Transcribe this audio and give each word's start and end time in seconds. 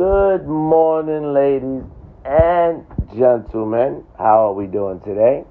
Good 0.00 0.46
morning, 0.48 1.34
ladies 1.34 1.84
and 2.24 2.86
gentlemen. 3.14 4.02
How 4.16 4.48
are 4.48 4.54
we 4.54 4.66
doing 4.66 4.98
today? 5.00 5.44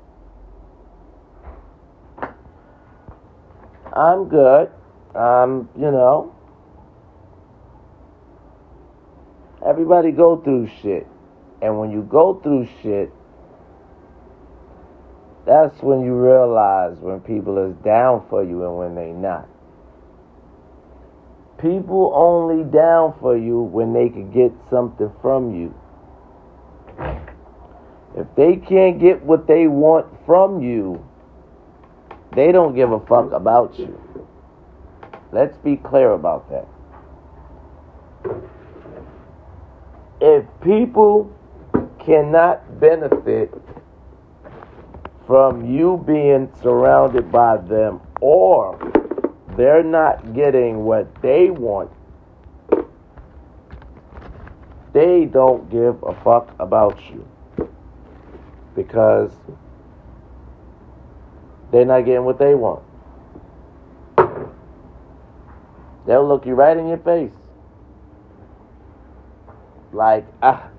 I'm 3.94 4.28
good. 4.28 4.72
Um, 5.14 5.70
you 5.76 5.92
know, 5.92 6.36
everybody 9.64 10.10
go 10.10 10.38
through 10.38 10.68
shit. 10.82 11.06
And 11.62 11.78
when 11.78 11.92
you 11.92 12.02
go 12.02 12.40
through 12.42 12.68
shit, 12.82 13.14
that's 15.46 15.80
when 15.84 16.02
you 16.02 16.16
realize 16.16 16.98
when 16.98 17.20
people 17.20 17.70
is 17.70 17.76
down 17.86 18.26
for 18.32 18.44
you 18.44 18.66
and 18.66 18.80
when 18.80 18.96
they 18.96 19.12
not. 19.12 19.48
People 21.62 22.14
only 22.16 22.64
down 22.64 23.16
for 23.20 23.38
you 23.38 23.60
when 23.62 23.92
they 23.94 24.10
can 24.10 24.32
get 24.32 24.54
something 24.70 25.12
from 25.22 25.54
you. 25.54 25.74
If 28.16 28.28
they 28.36 28.56
can't 28.56 29.00
get 29.00 29.22
what 29.24 29.46
they 29.46 29.68
want 29.68 30.08
from 30.26 30.62
you, 30.62 31.06
they 32.36 32.52
don't 32.52 32.76
give 32.76 32.92
a 32.92 33.00
fuck 33.02 33.32
about 33.32 33.78
you. 33.78 34.00
Let's 35.32 35.58
be 35.58 35.76
clear 35.76 36.12
about 36.12 36.50
that. 36.50 36.68
If 40.22 40.46
people 40.62 41.34
cannot 42.00 42.80
benefit 42.80 43.54
from 45.28 45.72
you 45.72 46.04
being 46.08 46.52
surrounded 46.62 47.32
by 47.32 47.58
them 47.58 48.02
or 48.20 48.78
they're 49.60 49.84
not 49.84 50.34
getting 50.34 50.86
what 50.86 51.22
they 51.22 51.50
want, 51.50 51.92
they 54.94 55.26
don't 55.26 55.70
give 55.70 56.02
a 56.02 56.16
fuck 56.24 56.56
about 56.62 56.98
you 57.12 57.28
because 58.74 59.34
they're 61.74 61.84
not 61.84 62.06
getting 62.06 62.24
what 62.24 62.40
they 62.40 62.56
want. 62.56 62.82
They'll 66.08 66.26
look 66.26 66.46
you 66.46 66.54
right 66.54 66.78
in 66.78 66.88
your 66.88 67.00
face. 67.00 67.34
Like, 69.92 70.26
ah, 70.42 70.70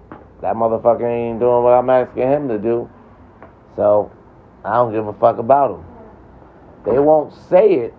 that 0.41 0.55
motherfucker 0.55 1.05
ain't 1.05 1.39
doing 1.39 1.65
what 1.65 1.75
I'm 1.75 1.91
asking 1.91 2.23
him 2.23 2.49
to 2.49 2.59
do. 2.59 2.89
So, 3.77 4.11
I 4.65 4.77
don't 4.77 4.91
give 4.91 5.07
a 5.07 5.13
fuck 5.13 5.37
about 5.37 5.73
him. 5.73 5.85
They 6.87 6.99
won't 6.99 7.35
say 7.51 7.75
it, 7.75 7.95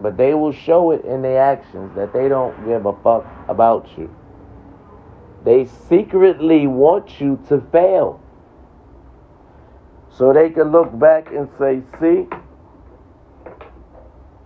but 0.00 0.16
they 0.16 0.34
will 0.34 0.52
show 0.52 0.92
it 0.92 1.04
in 1.04 1.22
their 1.22 1.42
actions 1.42 1.94
that 1.94 2.12
they 2.12 2.28
don't 2.28 2.56
give 2.66 2.86
a 2.86 2.92
fuck 3.02 3.26
about 3.48 3.88
you. 3.98 4.14
They 5.44 5.66
secretly 5.88 6.66
want 6.66 7.20
you 7.20 7.38
to 7.48 7.60
fail. 7.72 8.20
So 10.10 10.32
they 10.32 10.50
can 10.50 10.72
look 10.72 10.98
back 10.98 11.28
and 11.32 11.48
say, 11.58 11.82
see, 12.00 12.26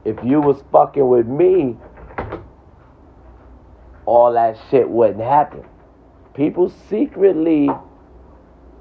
if 0.05 0.17
you 0.23 0.41
was 0.41 0.63
fucking 0.71 1.07
with 1.09 1.27
me, 1.27 1.77
all 4.07 4.33
that 4.35 4.57
shit 4.71 4.89
wouldn't 4.89 5.23
happen. 5.23 5.65
People 6.35 6.69
secretly 6.89 7.71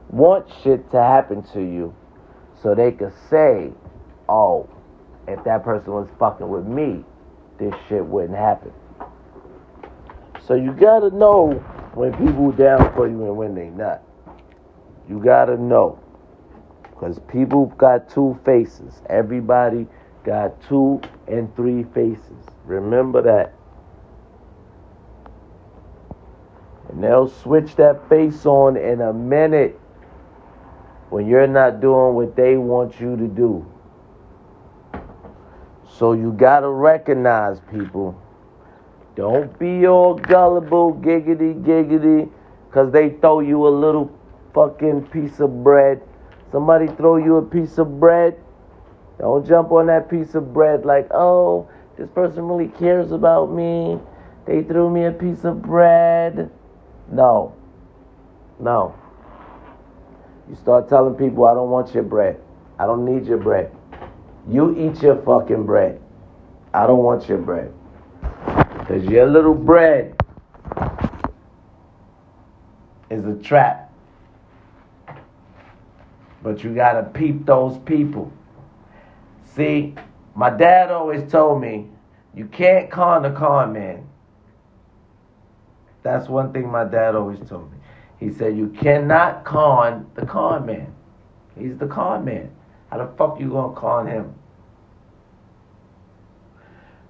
want 0.09 0.47
shit 0.63 0.91
to 0.91 1.01
happen 1.01 1.43
to 1.53 1.61
you 1.61 1.95
so 2.61 2.75
they 2.75 2.91
could 2.91 3.13
say, 3.29 3.71
oh, 4.27 4.69
if 5.27 5.43
that 5.43 5.63
person 5.63 5.93
was 5.93 6.07
fucking 6.19 6.47
with 6.47 6.65
me, 6.65 7.03
this 7.57 7.73
shit 7.87 8.03
wouldn't 8.03 8.37
happen. 8.37 8.71
So 10.45 10.55
you 10.55 10.73
gotta 10.73 11.15
know 11.15 11.51
when 11.93 12.11
people 12.13 12.51
down 12.51 12.93
for 12.93 13.07
you 13.07 13.23
and 13.25 13.37
when 13.37 13.55
they 13.55 13.69
not. 13.69 14.01
You 15.09 15.19
gotta 15.19 15.57
know. 15.57 15.99
Because 16.83 17.19
people 17.27 17.67
got 17.77 18.09
two 18.09 18.37
faces. 18.45 19.01
Everybody 19.09 19.87
got 20.23 20.61
two 20.67 21.01
and 21.27 21.53
three 21.55 21.83
faces. 21.83 22.45
Remember 22.65 23.21
that. 23.21 23.53
And 26.89 27.03
they'll 27.03 27.29
switch 27.29 27.75
that 27.75 28.07
face 28.09 28.45
on 28.45 28.77
in 28.77 29.01
a 29.01 29.13
minute 29.13 29.79
when 31.09 31.27
you're 31.27 31.47
not 31.47 31.79
doing 31.79 32.15
what 32.15 32.35
they 32.35 32.57
want 32.57 32.99
you 32.99 33.15
to 33.15 33.27
do. 33.27 33.65
So 35.97 36.13
you 36.13 36.31
gotta 36.31 36.67
recognize 36.67 37.59
people. 37.71 38.19
Don't 39.15 39.57
be 39.59 39.85
all 39.87 40.15
gullible, 40.15 40.95
giggity, 40.95 41.63
giggity, 41.63 42.31
because 42.67 42.91
they 42.91 43.11
throw 43.21 43.41
you 43.41 43.67
a 43.67 43.69
little 43.69 44.11
fucking 44.55 45.07
piece 45.07 45.39
of 45.39 45.63
bread. 45.63 46.01
Somebody 46.51 46.87
throw 46.87 47.17
you 47.17 47.37
a 47.37 47.41
piece 47.43 47.77
of 47.77 47.99
bread. 47.99 48.35
Don't 49.19 49.45
jump 49.47 49.71
on 49.71 49.85
that 49.87 50.09
piece 50.09 50.33
of 50.33 50.51
bread 50.51 50.83
like, 50.83 51.07
oh, 51.11 51.69
this 51.97 52.09
person 52.09 52.43
really 52.47 52.69
cares 52.79 53.11
about 53.11 53.51
me. 53.51 53.99
They 54.47 54.63
threw 54.63 54.89
me 54.89 55.05
a 55.05 55.11
piece 55.11 55.43
of 55.45 55.61
bread. 55.61 56.49
No. 57.11 57.55
No. 58.59 58.95
You 60.49 60.55
start 60.55 60.89
telling 60.89 61.13
people, 61.13 61.45
I 61.45 61.53
don't 61.53 61.69
want 61.69 61.93
your 61.93 62.03
bread. 62.03 62.39
I 62.79 62.87
don't 62.87 63.05
need 63.05 63.27
your 63.27 63.37
bread. 63.37 63.71
You 64.49 64.77
eat 64.77 65.01
your 65.01 65.21
fucking 65.23 65.65
bread. 65.65 66.01
I 66.73 66.85
don't 66.87 66.99
want 66.99 67.29
your 67.29 67.37
bread. 67.37 67.73
Because 68.79 69.05
your 69.05 69.27
little 69.27 69.53
bread 69.53 70.15
is 73.09 73.25
a 73.25 73.35
trap. 73.35 73.91
But 76.41 76.63
you 76.63 76.75
got 76.75 76.93
to 76.93 77.03
peep 77.03 77.45
those 77.45 77.77
people. 77.79 78.31
See, 79.55 79.95
my 80.35 80.49
dad 80.49 80.91
always 80.91 81.31
told 81.31 81.61
me, 81.61 81.87
you 82.35 82.45
can't 82.47 82.89
con 82.89 83.23
a 83.25 83.31
con 83.31 83.71
man. 83.71 84.05
That's 86.01 86.27
one 86.27 86.51
thing 86.51 86.69
my 86.69 86.83
dad 86.83 87.15
always 87.15 87.39
told 87.47 87.71
me. 87.71 87.77
He 88.19 88.31
said, 88.31 88.57
you 88.57 88.69
cannot 88.69 89.45
con 89.45 90.07
the 90.15 90.25
con 90.25 90.65
man. 90.65 90.93
He's 91.57 91.77
the 91.77 91.87
con 91.87 92.25
man. 92.25 92.52
How 92.93 92.99
the 92.99 93.11
fuck 93.17 93.39
you 93.39 93.49
gonna 93.49 93.73
con 93.73 94.05
him? 94.05 94.35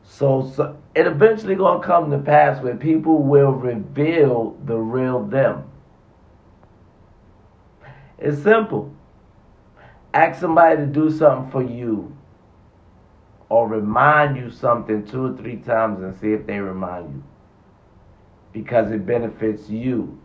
So, 0.01 0.49
so 0.55 0.77
it 0.95 1.05
eventually 1.05 1.55
gonna 1.55 1.83
come 1.83 2.09
to 2.11 2.19
pass 2.19 2.63
where 2.63 2.77
people 2.77 3.21
will 3.21 3.51
reveal 3.51 4.57
the 4.63 4.77
real 4.77 5.25
them. 5.25 5.69
It's 8.17 8.41
simple. 8.41 8.93
Ask 10.13 10.39
somebody 10.39 10.77
to 10.77 10.85
do 10.85 11.11
something 11.11 11.51
for 11.51 11.61
you 11.61 12.15
or 13.49 13.67
remind 13.67 14.37
you 14.37 14.51
something 14.51 15.05
two 15.05 15.33
or 15.33 15.35
three 15.35 15.57
times 15.57 16.01
and 16.01 16.17
see 16.21 16.31
if 16.31 16.47
they 16.47 16.59
remind 16.59 17.13
you. 17.13 17.23
Because 18.53 18.89
it 18.89 19.05
benefits 19.05 19.69
you. 19.69 20.17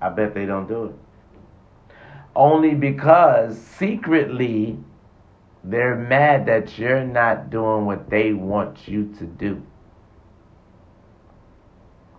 I 0.00 0.08
bet 0.08 0.34
they 0.34 0.46
don't 0.46 0.66
do 0.66 0.86
it. 0.86 0.94
Only 2.34 2.74
because 2.74 3.58
secretly 3.58 4.78
they're 5.64 5.96
mad 5.96 6.46
that 6.46 6.78
you're 6.78 7.04
not 7.04 7.50
doing 7.50 7.86
what 7.86 8.08
they 8.08 8.32
want 8.32 8.88
you 8.88 9.14
to 9.18 9.24
do. 9.24 9.62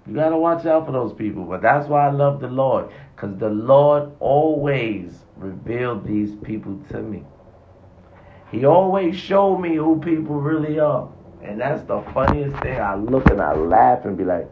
You 0.08 0.16
got 0.16 0.30
to 0.30 0.38
watch 0.38 0.66
out 0.66 0.86
for 0.86 0.92
those 0.92 1.14
people. 1.14 1.46
But 1.46 1.62
that's 1.62 1.88
why 1.88 2.08
I 2.08 2.12
love 2.12 2.40
the 2.40 2.48
Lord. 2.48 2.92
Because 3.16 3.38
the 3.38 3.50
Lord 3.50 4.12
always 4.20 5.14
revealed 5.38 6.06
these 6.06 6.36
people 6.44 6.80
to 6.90 7.02
me. 7.02 7.24
He 8.52 8.66
always 8.66 9.16
showed 9.16 9.60
me 9.60 9.76
who 9.76 10.00
people 10.00 10.36
really 10.36 10.80
are. 10.80 11.10
And 11.42 11.60
that's 11.60 11.84
the 11.84 12.02
funniest 12.14 12.62
thing. 12.62 12.80
I 12.80 12.96
look 12.96 13.30
and 13.30 13.42
I 13.42 13.54
laugh 13.54 14.06
and 14.06 14.18
be 14.18 14.26
like, 14.26 14.50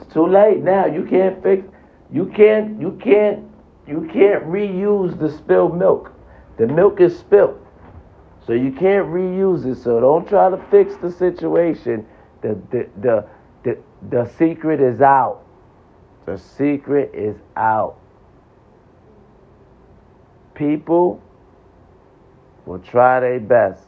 it's 0.00 0.12
too 0.12 0.26
late 0.26 0.58
now. 0.58 0.86
You 0.86 1.04
can't 1.04 1.42
fix 1.42 1.64
you 2.10 2.26
can't 2.26 2.80
you 2.80 2.98
can't 3.02 3.44
you 3.88 4.08
can't 4.12 4.44
reuse 4.44 5.18
the 5.18 5.30
spilled 5.30 5.76
milk. 5.76 6.12
The 6.58 6.66
milk 6.66 7.00
is 7.00 7.18
spilled. 7.18 7.64
So 8.46 8.52
you 8.52 8.70
can't 8.70 9.06
reuse 9.06 9.64
it. 9.64 9.82
So 9.82 9.98
don't 10.00 10.28
try 10.28 10.50
to 10.50 10.58
fix 10.70 10.96
the 10.96 11.10
situation. 11.10 12.06
The 12.42 12.60
the 12.70 12.88
the 13.00 13.28
the, 13.64 13.78
the 14.10 14.30
secret 14.38 14.80
is 14.80 15.00
out. 15.00 15.42
The 16.26 16.36
secret 16.36 17.14
is 17.14 17.36
out. 17.56 17.96
People 20.54 21.22
will 22.66 22.80
try 22.80 23.20
their 23.20 23.40
best. 23.40 23.82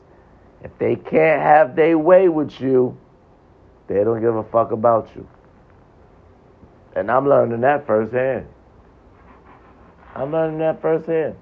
If 0.63 0.77
they 0.79 0.97
can't 0.97 1.43
have 1.43 1.77
their 1.77 1.99
way 1.99 2.29
with 2.29 2.61
you, 2.61 2.97
they 3.87 4.03
don't 4.05 4.21
give 4.21 4.37
a 4.37 4.45
fuck 4.45 4.73
about 4.73 5.11
you. 5.15 5.29
And 6.97 7.11
I'm 7.11 7.29
learning 7.29 7.61
that 7.63 7.87
firsthand. 7.87 8.47
I'm 10.15 10.33
learning 10.33 10.59
that 10.59 10.83
firsthand. 10.83 11.37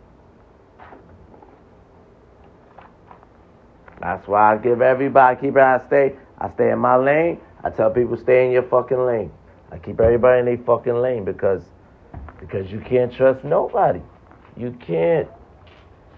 That's 4.00 4.26
why 4.28 4.54
I 4.54 4.56
give 4.58 4.80
everybody, 4.80 5.40
keep 5.40 5.56
it, 5.56 5.62
I 5.62 5.84
stay, 5.86 6.14
I 6.38 6.50
stay 6.50 6.70
in 6.70 6.78
my 6.78 6.96
lane, 6.96 7.40
I 7.64 7.70
tell 7.70 7.90
people 7.90 8.16
stay 8.16 8.46
in 8.46 8.52
your 8.52 8.62
fucking 8.62 9.04
lane. 9.04 9.32
I 9.70 9.78
keep 9.78 10.00
everybody 10.00 10.40
in 10.40 10.46
their 10.46 10.64
fucking 10.64 10.94
lane 10.94 11.24
because 11.24 11.62
because 12.40 12.70
you 12.70 12.80
can't 12.80 13.12
trust 13.12 13.44
nobody. 13.44 14.00
You 14.56 14.72
can't. 14.80 15.28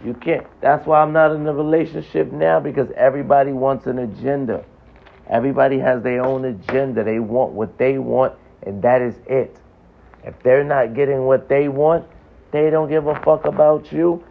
You 0.05 0.14
can't. 0.14 0.47
That's 0.61 0.87
why 0.87 1.00
I'm 1.00 1.12
not 1.12 1.32
in 1.35 1.47
a 1.47 1.52
relationship 1.52 2.31
now 2.32 2.61
because 2.61 2.91
everybody 2.97 3.52
wants 3.52 3.87
an 3.87 3.99
agenda. 3.99 4.64
Everybody 5.29 5.79
has 5.79 6.02
their 6.02 6.25
own 6.25 6.44
agenda. 6.44 7.05
They 7.05 7.19
want 7.19 7.52
what 7.52 7.79
they 7.79 7.99
want, 7.99 8.35
and 8.62 8.82
that 8.82 9.02
is 9.02 9.14
it. 9.26 9.56
If 10.25 10.41
they're 10.43 10.64
not 10.64 10.94
getting 10.94 11.25
what 11.25 11.49
they 11.49 11.69
want, 11.69 12.06
they 12.52 12.70
don't 12.70 12.88
give 12.88 13.06
a 13.06 13.14
fuck 13.23 13.44
about 13.44 13.93
you. 13.93 14.25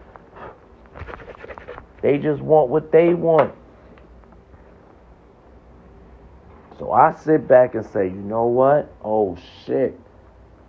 They 2.01 2.17
just 2.17 2.41
want 2.41 2.69
what 2.69 2.91
they 2.91 3.13
want. 3.13 3.53
So 6.77 6.91
I 6.93 7.13
sit 7.13 7.47
back 7.47 7.75
and 7.75 7.85
say, 7.85 8.05
you 8.05 8.11
know 8.13 8.45
what? 8.45 8.93
Oh 9.03 9.37
shit. 9.65 9.99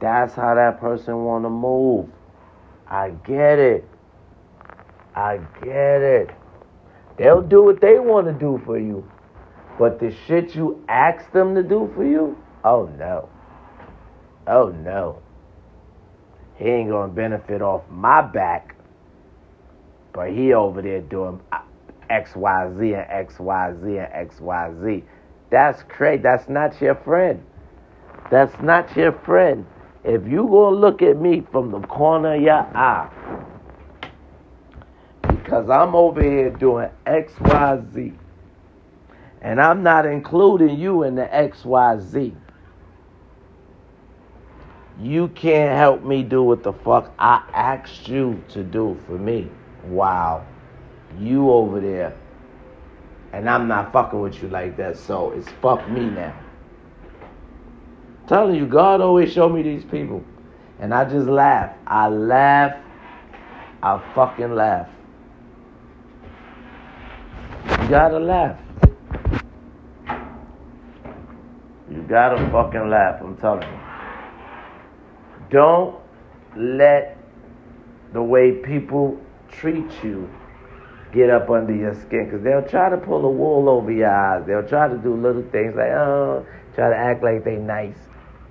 That's 0.01 0.35
how 0.35 0.55
that 0.55 0.81
person 0.81 1.25
want 1.25 1.45
to 1.45 1.51
move. 1.51 2.09
I 2.89 3.11
get 3.11 3.59
it. 3.59 3.85
I 5.15 5.39
get 5.63 6.03
it. 6.03 6.31
They'll 7.17 7.43
do 7.43 7.63
what 7.63 7.81
they 7.81 7.99
want 7.99 8.27
to 8.27 8.33
do 8.33 8.61
for 8.65 8.79
you. 8.79 9.09
But 9.79 10.01
the 10.01 10.15
shit 10.27 10.55
you 10.55 10.85
ask 10.89 11.31
them 11.33 11.55
to 11.55 11.63
do 11.63 11.91
for 11.95 12.05
you, 12.05 12.37
oh 12.65 12.91
no. 12.99 13.29
Oh 14.47 14.69
no. 14.69 15.23
He 16.61 16.69
ain't 16.69 16.91
gonna 16.91 17.11
benefit 17.11 17.63
off 17.63 17.83
my 17.91 18.21
back. 18.21 18.75
But 20.13 20.31
he 20.31 20.53
over 20.53 20.83
there 20.83 21.01
doing 21.01 21.41
XYZ 22.11 23.11
and 23.11 23.29
XYZ 23.29 24.13
and 24.13 24.31
XYZ. 24.31 25.03
That's 25.49 25.83
crazy. 25.85 26.23
That's 26.23 26.51
not 26.51 26.79
your 26.81 26.97
friend. 26.97 27.43
That's 28.31 28.61
not 28.61 28.95
your 28.95 29.13
friend. 29.13 29.65
If 30.05 30.27
you 30.27 30.47
gonna 30.49 30.77
look 30.77 31.01
at 31.01 31.19
me 31.19 31.43
from 31.51 31.71
the 31.71 31.81
corner 31.81 32.35
of 32.35 32.43
your 32.43 32.53
eye, 32.77 33.09
because 35.23 35.71
I'm 35.71 35.95
over 35.95 36.23
here 36.23 36.51
doing 36.51 36.91
XYZ, 37.07 38.15
and 39.41 39.61
I'm 39.61 39.83
not 39.83 40.05
including 40.05 40.79
you 40.79 41.05
in 41.05 41.15
the 41.15 41.25
XYZ, 41.25 42.35
you 45.01 45.29
can't 45.29 45.77
help 45.77 46.05
me 46.05 46.23
do 46.23 46.43
what 46.43 46.63
the 46.63 46.73
fuck 46.73 47.13
I 47.19 47.43
asked 47.53 48.09
you 48.09 48.43
to 48.51 48.63
do 48.63 48.99
for 49.07 49.13
me. 49.13 49.49
Wow. 49.85 50.47
You 51.19 51.51
over 51.51 51.81
there 51.81 52.17
and 53.33 53.49
I'm 53.49 53.69
not 53.69 53.93
fucking 53.93 54.21
with 54.21 54.43
you 54.43 54.49
like 54.49 54.77
that, 54.77 54.97
so 54.97 55.31
it's 55.31 55.49
fuck 55.63 55.89
me 55.89 56.11
now. 56.11 56.37
I'm 58.23 58.29
telling 58.29 58.57
you, 58.57 58.67
God 58.67 59.01
always 59.01 59.33
showed 59.33 59.51
me 59.55 59.63
these 59.63 59.85
people. 59.85 60.25
And 60.81 60.93
I 60.95 61.05
just 61.05 61.27
laugh. 61.27 61.77
I 61.87 62.09
laugh. 62.09 62.77
I 63.83 64.03
fucking 64.15 64.55
laugh. 64.55 64.89
You 67.69 67.89
gotta 67.89 68.19
laugh. 68.19 68.59
You 71.91 72.03
gotta 72.09 72.51
fucking 72.51 72.89
laugh, 72.89 73.21
I'm 73.21 73.37
telling 73.37 73.69
you. 73.69 73.90
Don't 75.51 75.97
let 76.57 77.19
the 78.13 78.23
way 78.23 78.53
people 78.53 79.21
treat 79.51 79.91
you 80.03 80.29
get 81.13 81.29
up 81.29 81.51
under 81.51 81.75
your 81.75 81.95
skin 81.95 82.27
because 82.27 82.43
they'll 82.43 82.67
try 82.67 82.89
to 82.89 82.97
pull 82.97 83.25
a 83.25 83.31
wool 83.31 83.69
over 83.69 83.91
your 83.91 84.11
eyes. 84.11 84.47
They'll 84.47 84.67
try 84.67 84.89
to 84.89 84.97
do 84.97 85.15
little 85.15 85.43
things 85.51 85.75
like, 85.75 85.91
oh, 85.91 86.47
try 86.75 86.91
to 86.91 86.97
act 86.97 87.23
like 87.23 87.45
they 87.45 87.57
nice. 87.57 87.97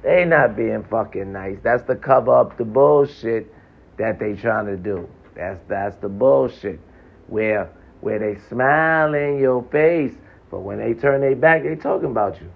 They 0.04 0.26
not 0.26 0.56
being 0.56 0.84
fucking 0.84 1.32
nice. 1.32 1.58
That's 1.64 1.84
to 1.84 1.96
cover 1.96 2.36
up 2.38 2.58
the 2.58 2.66
bullshit 2.66 3.54
that 3.98 4.20
they 4.20 4.34
trying 4.34 4.66
to 4.66 4.78
do. 4.78 5.10
That's 5.36 5.60
that's 5.68 5.96
the 5.98 6.10
bullshit. 6.10 6.80
Where 7.28 7.70
where 8.02 8.20
they 8.20 8.40
smile 8.50 9.14
in 9.14 9.40
your 9.40 9.64
face, 9.72 10.14
but 10.50 10.62
when 10.62 10.80
they 10.80 10.94
turn 10.94 11.22
their 11.22 11.36
back, 11.36 11.64
they 11.64 11.76
talking 11.76 12.12
about 12.12 12.40
you. 12.42 12.50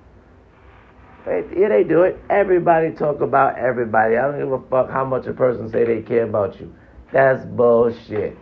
Yeah, 1.26 1.70
they 1.70 1.84
do 1.84 2.04
it. 2.04 2.20
Everybody 2.30 2.92
talk 2.92 3.22
about 3.22 3.58
everybody. 3.58 4.18
I 4.18 4.24
don't 4.24 4.40
give 4.40 4.52
a 4.52 4.62
fuck 4.70 4.90
how 4.90 5.06
much 5.06 5.26
a 5.26 5.34
person 5.34 5.70
say 5.70 5.86
they 5.86 6.02
care 6.02 6.24
about 6.24 6.60
you. 6.60 6.74
That's 7.14 7.46
bullshit. 7.46 8.38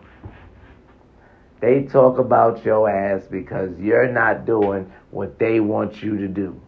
They 1.60 1.84
talk 1.84 2.18
about 2.18 2.66
your 2.66 2.90
ass 2.90 3.24
because 3.30 3.78
you're 3.78 4.12
not 4.12 4.46
doing 4.46 4.92
what 5.12 5.38
they 5.38 5.60
want 5.60 6.02
you 6.02 6.18
to 6.18 6.28
do. 6.28 6.60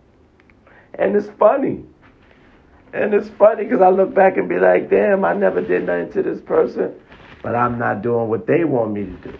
And 0.94 1.16
it's 1.16 1.30
funny. 1.40 1.84
And 2.94 3.12
it's 3.16 3.30
funny 3.30 3.64
because 3.64 3.82
I 3.82 3.90
look 3.90 4.14
back 4.14 4.38
and 4.38 4.48
be 4.48 4.60
like, 4.60 4.92
damn, 4.92 5.26
I 5.26 5.34
never 5.34 5.62
did 5.62 5.88
nothing 5.88 6.12
to 6.12 6.22
this 6.22 6.40
person, 6.42 6.94
but 7.42 7.56
I'm 7.56 7.80
not 7.80 8.04
doing 8.04 8.28
what 8.28 8.46
they 8.46 8.64
want 8.66 8.92
me 8.92 9.06
to 9.06 9.32
do. 9.32 9.38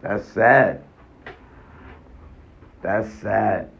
That's 0.00 0.28
sad. 0.28 0.84
That's 2.82 3.12
sad. 3.14 3.70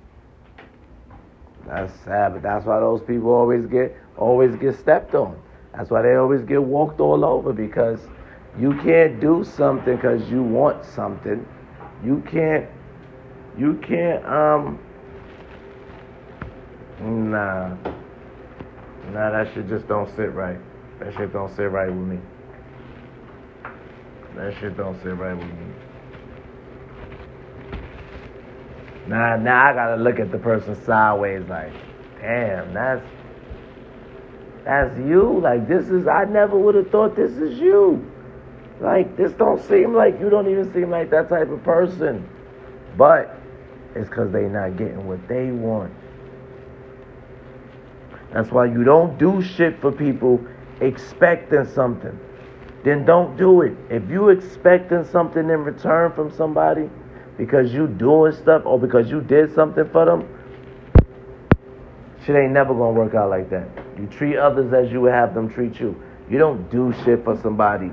That's 1.67 1.93
sad, 2.01 2.35
but 2.35 2.43
that's 2.43 2.67
why 2.67 2.81
those 2.81 3.03
people 3.03 3.31
always 3.31 3.67
get 3.67 3.97
always 4.17 4.55
get 4.57 4.79
stepped 4.79 5.15
on. 5.15 5.41
That's 5.75 5.91
why 5.91 6.03
they 6.03 6.15
always 6.15 6.43
get 6.43 6.63
walked 6.63 7.01
all 7.01 7.25
over 7.25 7.53
because 7.53 8.01
you 8.59 8.75
can't 8.83 9.21
do 9.21 9.45
something 9.45 9.97
because 9.97 10.31
you 10.31 10.43
want 10.43 10.85
something. 10.85 11.47
You 12.05 12.23
can't. 12.31 12.69
You 13.59 13.75
can't. 13.87 14.25
Um. 14.27 14.79
Nah. 17.01 17.75
Nah, 19.11 19.31
that 19.31 19.53
shit 19.53 19.69
just 19.69 19.89
don't 19.89 20.09
sit 20.15 20.33
right. 20.33 20.59
That 21.01 21.15
shit 21.15 21.33
don't 21.33 21.55
sit 21.57 21.71
right 21.71 21.89
with 21.89 21.97
me. 21.97 22.19
That 24.37 24.55
shit 24.61 24.77
don't 24.77 25.01
sit 25.03 25.17
right 25.17 25.37
with 25.37 25.47
me. 25.47 25.74
Nah, 29.07 29.37
now 29.37 29.71
I 29.71 29.75
gotta 29.75 30.03
look 30.03 30.19
at 30.19 30.33
the 30.33 30.39
person 30.39 30.75
sideways 30.85 31.47
like, 31.49 31.73
damn, 32.21 32.73
that's 32.73 33.05
that's 34.65 34.99
you. 34.99 35.41
Like 35.41 35.69
this 35.69 35.89
is 35.89 36.07
I 36.07 36.25
never 36.25 36.59
would 36.59 36.75
have 36.75 36.91
thought 36.91 37.15
this 37.17 37.33
is 37.33 37.59
you. 37.59 38.11
Like, 38.81 39.17
this 39.17 39.33
don't 39.33 39.63
seem 39.63 39.95
like 39.95 40.19
you 40.21 40.29
don't 40.29 40.51
even 40.51 40.73
seem 40.73 40.91
like 40.91 41.11
that 41.11 41.29
type 41.29 41.51
of 41.51 41.63
person. 41.63 42.29
But 42.97 43.39
it's 43.95 44.09
because 44.09 44.33
they 44.33 44.43
not 44.43 44.77
getting 44.77 45.07
what 45.07 45.27
they 45.29 45.51
want. 45.53 45.93
That's 48.33 48.51
why 48.51 48.67
you 48.67 48.83
don't 48.83 49.17
do 49.17 49.41
shit 49.41 49.81
for 49.81 49.93
people 49.93 50.45
expecting 50.81 51.67
something. 51.67 52.19
Then 52.85 53.05
don't 53.05 53.37
do 53.37 53.63
it. 53.63 53.77
If 53.89 54.11
you 54.11 54.29
expecting 54.31 55.05
something 55.05 55.49
in 55.49 55.65
return 55.65 56.13
from 56.13 56.33
somebody 56.33 56.91
because 57.37 57.73
you 57.73 57.87
doing 57.87 58.33
stuff 58.33 58.65
or 58.65 58.79
because 58.79 59.11
you 59.11 59.21
did 59.21 59.55
something 59.55 59.89
for 59.91 60.05
them, 60.05 60.29
shit 62.25 62.37
ain't 62.37 62.53
never 62.53 62.75
gonna 62.75 62.93
work 62.93 63.15
out 63.15 63.31
like 63.31 63.51
that. 63.51 63.69
You 63.99 64.07
treat 64.07 64.37
others 64.37 64.73
as 64.73 64.93
you 64.93 65.01
would 65.03 65.13
have 65.13 65.35
them 65.35 65.49
treat 65.49 65.81
you. 65.81 66.01
You 66.31 66.39
don't 66.39 66.71
do 66.71 66.95
shit 67.05 67.25
for 67.25 67.39
somebody 67.41 67.91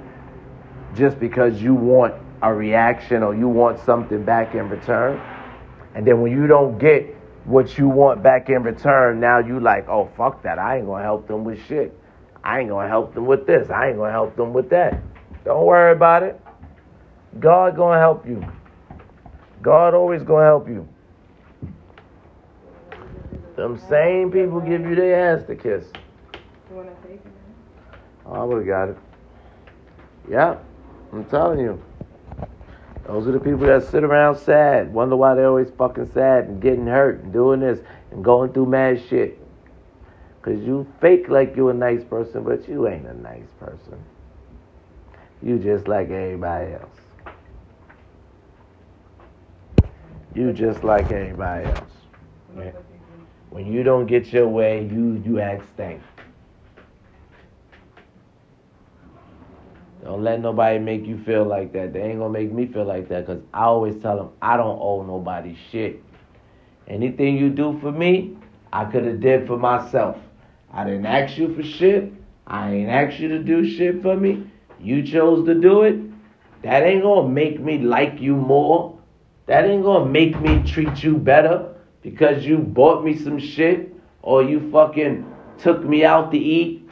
just 0.96 1.20
because 1.20 1.62
you 1.62 1.74
want 1.74 2.14
a 2.42 2.54
reaction 2.54 3.24
or 3.24 3.36
you 3.36 3.48
want 3.48 3.80
something 3.80 4.24
back 4.24 4.56
in 4.56 4.70
return. 4.70 5.20
And 5.96 6.06
then 6.06 6.22
when 6.22 6.32
you 6.32 6.48
don't 6.48 6.78
get 6.78 7.16
what 7.46 7.78
you 7.78 7.90
want 7.90 8.24
back 8.24 8.50
in 8.50 8.64
return, 8.64 9.20
now 9.20 9.40
you 9.40 9.60
like, 9.60 9.88
oh 9.90 10.10
fuck 10.16 10.44
that. 10.44 10.60
I 10.60 10.78
ain't 10.78 10.86
gonna 10.86 11.04
help 11.04 11.28
them 11.28 11.44
with 11.44 11.64
shit. 11.68 11.98
I 12.44 12.60
ain't 12.60 12.70
gonna 12.70 12.88
help 12.88 13.14
them 13.14 13.26
with 13.26 13.46
this. 13.46 13.70
I 13.70 13.90
ain't 13.90 13.98
gonna 13.98 14.12
help 14.12 14.36
them 14.36 14.54
with 14.54 14.70
that. 14.70 15.02
Don't 15.44 15.66
worry 15.66 15.92
about 15.92 16.24
it. 16.24 16.40
God 17.40 17.76
gonna 17.76 18.00
help 18.00 18.28
you. 18.28 18.44
God 19.62 19.94
always 19.94 20.24
gonna 20.24 20.46
help 20.46 20.68
you. 20.68 20.88
Them 23.56 23.80
same 23.90 24.32
people 24.32 24.60
give 24.60 24.82
you 24.82 24.96
their 24.96 25.36
ass 25.36 25.46
to 25.48 25.56
kiss. 25.56 25.86
Oh, 28.26 28.34
I 28.34 28.44
would 28.44 28.58
have 28.58 28.68
got 28.68 28.90
it. 28.90 28.98
Yep. 30.30 30.66
I'm 31.12 31.26
telling 31.26 31.60
you. 31.60 31.82
Those 33.06 33.28
are 33.28 33.32
the 33.32 33.40
people 33.40 33.66
that 33.66 33.84
sit 33.84 34.04
around 34.04 34.38
sad, 34.38 34.94
wonder 34.94 35.16
why 35.16 35.34
they're 35.36 35.48
always 35.48 35.70
fucking 35.78 36.12
sad 36.14 36.46
and 36.46 36.62
getting 36.62 36.88
hurt 36.88 37.24
and 37.24 37.34
doing 37.34 37.60
this 37.60 37.80
and 38.12 38.24
going 38.24 38.54
through 38.54 38.68
mad 38.68 39.02
shit. 39.10 39.38
Because 40.38 40.64
you 40.64 40.88
fake 41.02 41.28
like 41.28 41.56
you're 41.56 41.72
a 41.72 41.74
nice 41.74 42.04
person, 42.04 42.44
but 42.44 42.68
you 42.70 42.88
ain't 42.88 43.06
a 43.06 43.14
nice 43.14 43.50
person. 43.60 44.04
You 45.44 45.60
just 45.60 45.88
like 45.88 46.10
everybody 46.10 46.74
else. 46.74 46.90
You 50.34 50.54
just 50.54 50.84
like 50.84 51.12
anybody 51.12 51.68
else. 51.68 51.92
When 53.50 53.72
you 53.72 53.84
don't 53.84 54.06
get 54.06 54.28
your 54.28 54.48
way, 54.48 54.88
you, 54.92 55.22
you 55.26 55.40
act 55.40 55.64
stank. 55.74 56.02
Don't 60.04 60.24
let 60.24 60.42
nobody 60.42 60.80
make 60.80 61.06
you 61.06 61.22
feel 61.24 61.44
like 61.44 61.74
that. 61.74 61.94
They 61.94 62.02
ain't 62.02 62.20
gonna 62.20 62.32
make 62.32 62.52
me 62.52 62.66
feel 62.66 62.86
like 62.86 63.08
that 63.10 63.28
because 63.28 63.44
I 63.54 63.66
always 63.66 64.02
tell 64.02 64.18
them 64.18 64.30
I 64.42 64.58
don't 64.58 64.80
owe 64.82 65.04
nobody 65.04 65.56
shit. 65.72 66.02
Anything 66.88 67.38
you 67.38 67.50
do 67.50 67.80
for 67.80 67.92
me, 67.92 68.36
I 68.74 68.86
could 68.86 69.06
have 69.06 69.20
did 69.20 69.48
for 69.48 69.58
myself. 69.58 70.18
I 70.74 70.86
didn't 70.86 71.06
ask 71.06 71.38
you 71.38 71.54
for 71.56 71.62
shit. 71.62 72.12
I 72.48 72.74
ain't 72.74 72.90
asked 72.90 73.20
you 73.20 73.28
to 73.30 73.40
do 73.40 73.70
shit 73.70 74.02
for 74.02 74.16
me. 74.18 74.50
You 74.80 75.04
chose 75.04 75.46
to 75.46 75.54
do 75.54 75.84
it. 75.84 76.00
That 76.64 76.84
ain't 76.84 77.04
gonna 77.04 77.28
make 77.28 77.60
me 77.60 77.78
like 77.78 78.20
you 78.20 78.36
more. 78.36 78.91
That 79.48 79.66
ain't 79.66 79.84
gonna 79.84 80.06
make 80.06 80.40
me 80.40 80.64
treat 80.64 81.04
you 81.04 81.18
better 81.18 81.74
because 82.02 82.46
you 82.46 82.58
bought 82.58 83.04
me 83.04 83.18
some 83.18 83.40
shit 83.40 83.94
or 84.22 84.44
you 84.44 84.72
fucking 84.72 85.26
took 85.58 85.84
me 85.84 86.06
out 86.06 86.32
to 86.32 86.38
eat. 86.38 86.90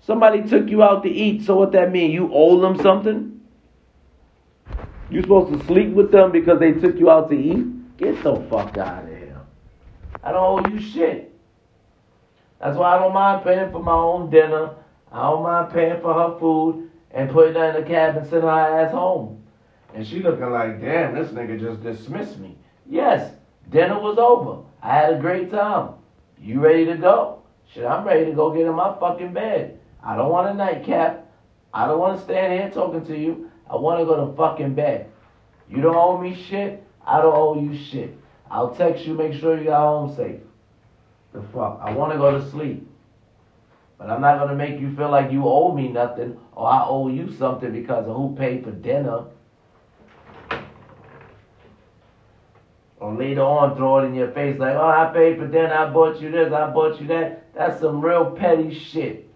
Somebody 0.00 0.42
took 0.42 0.68
you 0.68 0.82
out 0.82 1.02
to 1.04 1.08
eat, 1.08 1.44
so 1.44 1.56
what 1.56 1.72
that 1.72 1.92
mean? 1.92 2.10
You 2.10 2.30
owe 2.32 2.60
them 2.60 2.80
something? 2.80 3.40
You 5.10 5.22
supposed 5.22 5.58
to 5.58 5.66
sleep 5.66 5.90
with 5.90 6.10
them 6.10 6.32
because 6.32 6.58
they 6.58 6.72
took 6.72 6.98
you 6.98 7.10
out 7.10 7.28
to 7.30 7.36
eat? 7.36 7.96
Get 7.98 8.22
the 8.22 8.36
fuck 8.50 8.76
out 8.78 9.04
of 9.04 9.08
here. 9.08 9.40
I 10.22 10.32
don't 10.32 10.66
owe 10.66 10.68
you 10.68 10.80
shit. 10.80 11.32
That's 12.60 12.76
why 12.76 12.96
I 12.96 12.98
don't 12.98 13.12
mind 13.12 13.44
paying 13.44 13.70
for 13.70 13.82
my 13.82 13.92
own 13.92 14.30
dinner. 14.30 14.70
I 15.10 15.22
don't 15.22 15.42
mind 15.42 15.72
paying 15.72 16.00
for 16.00 16.14
her 16.14 16.38
food 16.38 16.90
and 17.10 17.30
putting 17.30 17.54
her 17.54 17.70
in 17.70 17.82
the 17.82 17.88
cab 17.88 18.16
and 18.16 18.26
sending 18.26 18.48
her 18.48 18.50
ass 18.50 18.92
home. 18.92 19.41
And 19.94 20.06
she 20.06 20.20
looking 20.20 20.50
like, 20.50 20.80
damn, 20.80 21.14
this 21.14 21.30
nigga 21.32 21.60
just 21.60 21.82
dismissed 21.82 22.38
me. 22.38 22.56
Yes, 22.88 23.34
dinner 23.70 24.00
was 24.00 24.18
over. 24.18 24.62
I 24.82 24.94
had 24.94 25.14
a 25.14 25.20
great 25.20 25.50
time. 25.50 25.94
You 26.40 26.60
ready 26.60 26.86
to 26.86 26.96
go? 26.96 27.42
Shit, 27.72 27.84
I'm 27.84 28.04
ready 28.04 28.26
to 28.26 28.32
go 28.32 28.52
get 28.52 28.66
in 28.66 28.74
my 28.74 28.98
fucking 28.98 29.32
bed. 29.32 29.78
I 30.02 30.16
don't 30.16 30.30
want 30.30 30.48
a 30.48 30.54
nightcap. 30.54 31.26
I 31.72 31.86
don't 31.86 31.98
want 31.98 32.18
to 32.18 32.24
stand 32.24 32.52
here 32.52 32.70
talking 32.70 33.06
to 33.06 33.16
you. 33.16 33.50
I 33.70 33.76
want 33.76 34.00
to 34.00 34.04
go 34.04 34.26
to 34.26 34.36
fucking 34.36 34.74
bed. 34.74 35.10
You 35.68 35.80
don't 35.80 35.96
owe 35.96 36.18
me 36.18 36.44
shit. 36.48 36.82
I 37.06 37.20
don't 37.20 37.34
owe 37.34 37.60
you 37.60 37.78
shit. 37.90 38.14
I'll 38.50 38.74
text 38.74 39.06
you, 39.06 39.14
make 39.14 39.32
sure 39.40 39.58
you 39.58 39.64
got 39.64 39.80
home 39.80 40.14
safe. 40.14 40.40
The 41.32 41.42
fuck? 41.54 41.80
I 41.82 41.92
want 41.92 42.12
to 42.12 42.18
go 42.18 42.38
to 42.38 42.50
sleep. 42.50 42.86
But 43.96 44.10
I'm 44.10 44.20
not 44.20 44.38
going 44.38 44.50
to 44.50 44.56
make 44.56 44.80
you 44.80 44.94
feel 44.96 45.10
like 45.10 45.32
you 45.32 45.46
owe 45.46 45.74
me 45.74 45.88
nothing 45.88 46.38
or 46.54 46.66
I 46.68 46.84
owe 46.84 47.08
you 47.08 47.32
something 47.38 47.72
because 47.72 48.06
of 48.06 48.16
who 48.16 48.36
paid 48.36 48.64
for 48.64 48.72
dinner. 48.72 49.24
Or 53.02 53.12
later 53.12 53.42
on 53.42 53.76
throw 53.76 53.98
it 53.98 54.04
in 54.04 54.14
your 54.14 54.30
face 54.30 54.56
like, 54.60 54.76
oh, 54.76 54.88
I 54.88 55.10
paid 55.12 55.36
for 55.36 55.48
dinner, 55.48 55.74
I 55.74 55.90
bought 55.90 56.20
you 56.20 56.30
this, 56.30 56.52
I 56.52 56.70
bought 56.70 57.00
you 57.00 57.08
that. 57.08 57.52
That's 57.52 57.80
some 57.80 58.00
real 58.00 58.30
petty 58.30 58.72
shit. 58.78 59.28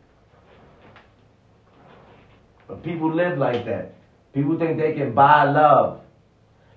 But 2.68 2.84
people 2.84 3.12
live 3.12 3.38
like 3.38 3.64
that. 3.66 3.94
People 4.32 4.56
think 4.56 4.78
they 4.78 4.92
can 4.92 5.14
buy 5.14 5.50
love. 5.50 6.00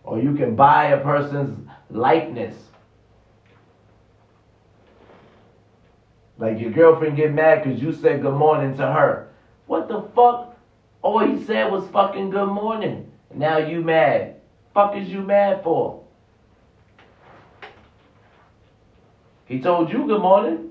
Or 0.03 0.19
you 0.19 0.33
can 0.33 0.55
buy 0.55 0.85
a 0.85 1.03
person's 1.03 1.69
likeness. 1.91 2.55
Like 6.39 6.59
your 6.59 6.71
girlfriend 6.71 7.17
get 7.17 7.33
mad 7.33 7.63
because 7.63 7.79
you 7.79 7.93
said 7.93 8.23
good 8.23 8.33
morning 8.33 8.75
to 8.77 8.87
her. 8.87 9.29
What 9.67 9.89
the 9.89 10.09
fuck? 10.15 10.57
All 11.03 11.19
he 11.19 11.45
said 11.45 11.71
was 11.71 11.87
fucking 11.89 12.31
good 12.31 12.49
morning. 12.49 13.11
Now 13.31 13.59
you 13.59 13.81
mad. 13.81 14.37
Fuck 14.73 14.97
is 14.97 15.07
you 15.07 15.21
mad 15.21 15.63
for? 15.63 16.03
He 19.49 19.59
told 19.59 19.91
you 19.91 20.05
good 20.05 20.21
morning? 20.21 20.69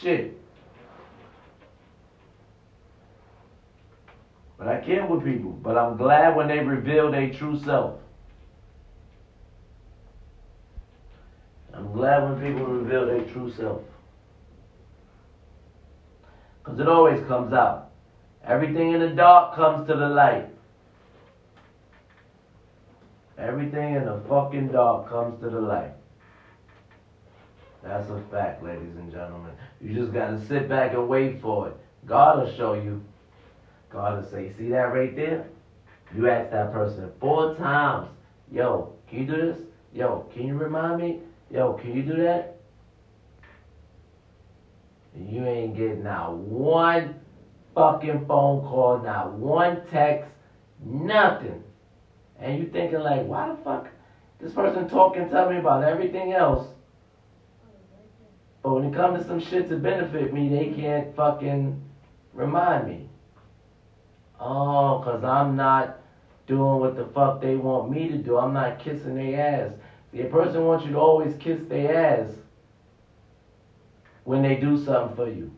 Shit. 0.00 0.38
But 4.56 4.68
I 4.68 4.80
care 4.80 5.04
with 5.04 5.24
people. 5.24 5.50
But 5.50 5.76
I'm 5.76 5.96
glad 5.96 6.36
when 6.36 6.46
they 6.46 6.60
reveal 6.60 7.10
their 7.10 7.34
true 7.34 7.60
self. 7.64 7.98
I'm 11.72 11.92
glad 11.92 12.22
when 12.22 12.34
people 12.40 12.66
reveal 12.66 13.04
their 13.06 13.24
true 13.32 13.52
self. 13.52 13.82
Because 16.62 16.78
it 16.78 16.86
always 16.86 17.20
comes 17.26 17.52
out. 17.52 17.90
Everything 18.44 18.92
in 18.92 19.00
the 19.00 19.08
dark 19.08 19.56
comes 19.56 19.88
to 19.88 19.96
the 19.96 20.06
light. 20.06 20.46
Everything 23.36 23.96
in 23.96 24.04
the 24.04 24.20
fucking 24.28 24.68
dark 24.68 25.08
comes 25.08 25.40
to 25.40 25.50
the 25.50 25.60
light. 25.60 25.94
That's 27.84 28.08
a 28.08 28.22
fact, 28.30 28.64
ladies 28.64 28.96
and 28.96 29.12
gentlemen. 29.12 29.52
You 29.80 29.94
just 29.94 30.12
gotta 30.12 30.40
sit 30.46 30.68
back 30.68 30.94
and 30.94 31.06
wait 31.06 31.42
for 31.42 31.68
it. 31.68 31.76
God 32.06 32.38
will 32.38 32.56
show 32.56 32.74
you. 32.74 33.04
God 33.90 34.22
will 34.22 34.30
say, 34.30 34.52
see 34.56 34.70
that 34.70 34.94
right 34.94 35.14
there? 35.14 35.46
You 36.16 36.28
ask 36.28 36.50
that 36.50 36.72
person 36.72 37.12
four 37.20 37.54
times, 37.56 38.08
yo, 38.50 38.94
can 39.08 39.20
you 39.20 39.26
do 39.26 39.36
this? 39.36 39.58
Yo, 39.92 40.26
can 40.32 40.46
you 40.46 40.56
remind 40.56 41.00
me? 41.00 41.20
Yo, 41.50 41.74
can 41.74 41.94
you 41.94 42.02
do 42.02 42.16
that? 42.16 42.56
You 45.14 45.44
ain't 45.44 45.76
getting 45.76 46.02
not 46.02 46.34
one 46.34 47.16
fucking 47.74 48.26
phone 48.26 48.62
call, 48.62 49.00
not 49.02 49.32
one 49.34 49.82
text, 49.90 50.28
nothing. 50.84 51.62
And 52.40 52.58
you 52.58 52.68
thinking 52.70 53.00
like, 53.00 53.24
why 53.26 53.48
the 53.48 53.62
fuck 53.62 53.88
this 54.40 54.52
person 54.52 54.88
talking, 54.88 55.28
tell 55.28 55.48
me 55.48 55.58
about 55.58 55.84
everything 55.84 56.32
else. 56.32 56.66
But 58.64 58.76
when 58.76 58.84
it 58.84 58.94
comes 58.94 59.20
to 59.20 59.28
some 59.28 59.40
shit 59.40 59.68
to 59.68 59.76
benefit 59.76 60.32
me, 60.32 60.48
they 60.48 60.74
can't 60.74 61.14
fucking 61.14 61.78
remind 62.32 62.86
me. 62.86 63.10
Oh, 64.40 65.02
cause 65.04 65.22
I'm 65.22 65.54
not 65.54 66.00
doing 66.46 66.80
what 66.80 66.96
the 66.96 67.04
fuck 67.04 67.42
they 67.42 67.56
want 67.56 67.90
me 67.90 68.08
to 68.08 68.16
do. 68.16 68.38
I'm 68.38 68.54
not 68.54 68.78
kissing 68.78 69.16
their 69.16 69.66
ass. 69.66 69.70
See, 70.10 70.22
a 70.22 70.28
person 70.28 70.64
wants 70.64 70.86
you 70.86 70.92
to 70.92 70.98
always 70.98 71.34
kiss 71.34 71.60
their 71.68 72.22
ass 72.22 72.30
when 74.24 74.40
they 74.40 74.56
do 74.56 74.78
something 74.78 75.14
for 75.14 75.28
you. 75.28 75.50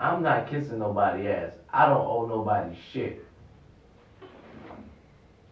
I'm 0.00 0.20
not 0.20 0.48
kissing 0.48 0.80
nobody 0.80 1.28
ass. 1.28 1.52
I 1.72 1.86
don't 1.86 2.04
owe 2.04 2.26
nobody 2.26 2.76
shit. 2.92 3.24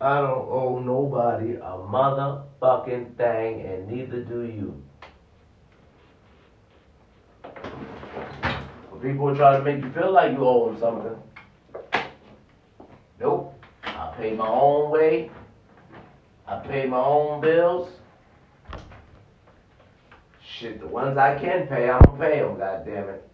I 0.00 0.18
don't 0.18 0.48
owe 0.50 0.80
nobody 0.80 1.52
a 1.52 1.78
motherfucking 1.78 3.14
thing, 3.16 3.60
and 3.60 3.86
neither 3.86 4.18
do 4.18 4.42
you. 4.42 4.82
People 9.04 9.36
try 9.36 9.58
to 9.58 9.62
make 9.62 9.84
you 9.84 9.92
feel 9.92 10.12
like 10.12 10.32
you 10.32 10.38
owe 10.46 10.70
them 10.70 10.80
something. 10.80 12.02
Nope. 13.20 13.62
I 13.84 14.14
pay 14.16 14.32
my 14.34 14.48
own 14.48 14.90
way. 14.90 15.30
I 16.46 16.56
pay 16.60 16.86
my 16.86 17.04
own 17.04 17.42
bills. 17.42 17.90
Shit, 20.42 20.80
the 20.80 20.86
ones 20.86 21.18
I 21.18 21.38
can 21.38 21.66
pay, 21.66 21.90
I'm 21.90 22.00
gonna 22.00 22.18
pay 22.18 22.38
them, 22.40 22.56
God 22.56 22.86
damn 22.86 23.10
it. 23.10 23.28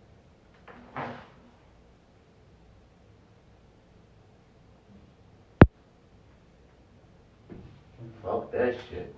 Fuck 8.25 8.51
that 8.51 8.75
shit. 8.91 9.15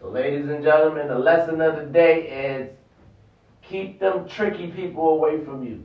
So, 0.00 0.08
ladies 0.08 0.48
and 0.48 0.64
gentlemen, 0.64 1.06
the 1.06 1.18
lesson 1.18 1.60
of 1.60 1.76
the 1.76 1.86
day 1.86 2.26
is 2.26 2.70
keep 3.68 4.00
them 4.00 4.28
tricky 4.28 4.68
people 4.68 5.10
away 5.10 5.44
from 5.44 5.64
you. 5.64 5.84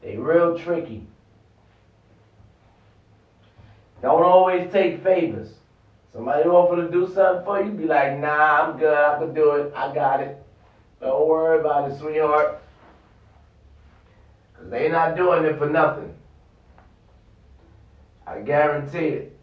They 0.00 0.16
real 0.16 0.58
tricky. 0.58 1.06
Don't 4.00 4.22
always 4.22 4.70
take 4.72 5.02
favors. 5.02 5.54
Somebody 6.12 6.44
offer 6.44 6.76
to 6.76 6.90
do 6.90 7.06
something 7.12 7.44
for 7.44 7.62
you, 7.62 7.70
be 7.70 7.86
like, 7.86 8.18
nah, 8.18 8.68
I'm 8.68 8.78
good, 8.78 8.92
I 8.92 9.18
can 9.18 9.32
do 9.32 9.52
it, 9.52 9.72
I 9.74 9.94
got 9.94 10.20
it. 10.20 10.36
Don't 11.00 11.26
worry 11.26 11.60
about 11.60 11.90
it, 11.90 11.98
sweetheart. 11.98 12.58
Because 14.52 14.70
they 14.70 14.88
not 14.88 15.16
doing 15.16 15.44
it 15.44 15.56
for 15.56 15.68
nothing. 15.68 16.14
I 18.26 18.40
guarantee 18.40 18.98
it. 18.98 19.36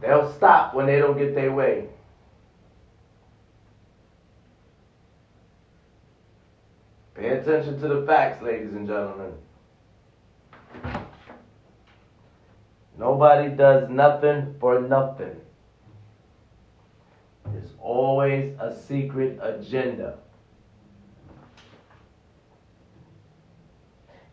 They'll 0.00 0.30
stop 0.32 0.74
when 0.74 0.86
they 0.86 0.98
don't 0.98 1.16
get 1.16 1.34
their 1.34 1.52
way. 1.52 1.88
Pay 7.18 7.30
attention 7.30 7.80
to 7.80 7.88
the 7.88 8.06
facts, 8.06 8.40
ladies 8.40 8.72
and 8.74 8.86
gentlemen. 8.86 9.32
Nobody 12.96 13.48
does 13.48 13.88
nothing 13.90 14.54
for 14.60 14.80
nothing. 14.80 15.34
There's 17.46 17.72
always 17.80 18.54
a 18.60 18.76
secret 18.86 19.40
agenda. 19.42 20.18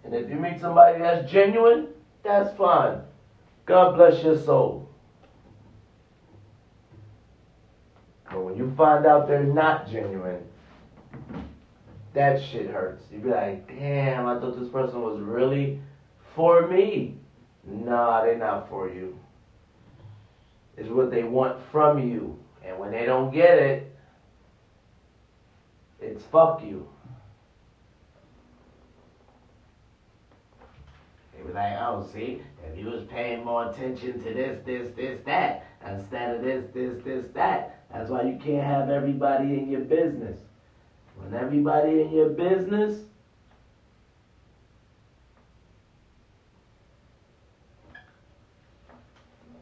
And 0.03 0.13
if 0.13 0.29
you 0.29 0.35
meet 0.35 0.61
somebody 0.61 0.99
that's 0.99 1.31
genuine, 1.31 1.87
that's 2.23 2.55
fine. 2.55 2.99
God 3.65 3.95
bless 3.95 4.23
your 4.23 4.37
soul. 4.37 4.87
But 8.29 8.43
when 8.43 8.57
you 8.57 8.71
find 8.77 9.07
out 9.07 9.27
they're 9.27 9.43
not 9.43 9.89
genuine, 9.89 10.43
that 12.15 12.41
shit 12.41 12.69
hurts. 12.69 13.03
You'd 13.11 13.23
be 13.23 13.29
like, 13.29 13.67
damn, 13.67 14.25
I 14.25 14.39
thought 14.39 14.59
this 14.59 14.69
person 14.69 15.01
was 15.01 15.19
really 15.19 15.79
for 16.33 16.67
me. 16.67 17.17
Nah, 17.63 18.23
they're 18.23 18.37
not 18.37 18.69
for 18.69 18.89
you. 18.89 19.17
is 20.77 20.89
what 20.89 21.11
they 21.11 21.23
want 21.23 21.59
from 21.71 21.99
you. 22.09 22.39
And 22.63 22.79
when 22.79 22.91
they 22.91 23.05
don't 23.05 23.31
get 23.31 23.57
it, 23.57 23.95
it's 26.01 26.23
fuck 26.31 26.63
you. 26.63 26.87
They 31.35 31.43
were 31.43 31.53
like, 31.53 31.73
oh, 31.79 32.07
see, 32.13 32.41
if 32.65 32.77
you 32.77 32.87
was 32.87 33.03
paying 33.09 33.43
more 33.43 33.69
attention 33.69 34.23
to 34.23 34.33
this, 34.33 34.61
this, 34.65 34.89
this, 34.95 35.19
that, 35.25 35.65
instead 35.85 36.35
of 36.35 36.41
this, 36.41 36.65
this, 36.73 37.03
this, 37.03 37.25
that. 37.33 37.85
That's 37.91 38.09
why 38.09 38.23
you 38.23 38.39
can't 38.43 38.63
have 38.63 38.89
everybody 38.89 39.57
in 39.57 39.69
your 39.69 39.81
business. 39.81 40.37
When 41.17 41.33
everybody 41.33 42.01
in 42.01 42.11
your 42.11 42.29
business, 42.29 43.01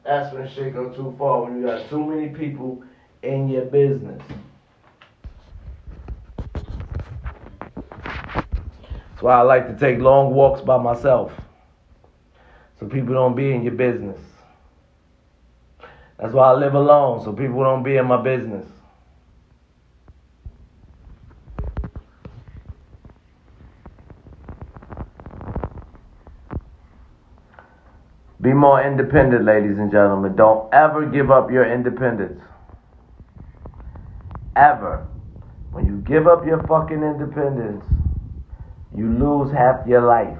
that's 0.03 0.33
when 0.33 0.49
shit 0.49 0.73
go 0.73 0.89
too 0.89 1.15
far. 1.17 1.43
When 1.43 1.61
you 1.61 1.67
got 1.67 1.89
too 1.89 2.03
many 2.05 2.29
people 2.29 2.83
in 3.21 3.47
your 3.47 3.65
business. 3.65 4.21
That's 9.13 9.21
why 9.21 9.35
I 9.35 9.41
like 9.41 9.67
to 9.67 9.77
take 9.77 9.99
long 9.99 10.33
walks 10.33 10.61
by 10.61 10.77
myself. 10.77 11.31
So 12.79 12.87
people 12.87 13.13
don't 13.13 13.35
be 13.35 13.53
in 13.53 13.63
your 13.63 13.73
business. 13.73 14.19
That's 16.19 16.33
why 16.33 16.49
I 16.49 16.53
live 16.53 16.73
alone, 16.73 17.23
so 17.23 17.31
people 17.31 17.63
don't 17.63 17.83
be 17.83 17.97
in 17.97 18.05
my 18.05 18.21
business. 18.21 18.65
Be 28.43 28.51
more 28.51 28.85
independent, 28.85 29.45
ladies 29.45 29.77
and 29.77 29.89
gentlemen. 29.89 30.35
Don't 30.35 30.71
ever 30.73 31.05
give 31.05 31.31
up 31.31 31.49
your 31.49 31.63
independence. 31.63 32.41
Ever. 34.53 35.07
When 35.71 35.85
you 35.85 36.03
give 36.05 36.27
up 36.27 36.45
your 36.45 36.67
fucking 36.67 37.01
independence, 37.01 37.85
you 38.93 39.07
lose 39.07 39.53
half 39.53 39.87
your 39.87 40.01
life. 40.01 40.37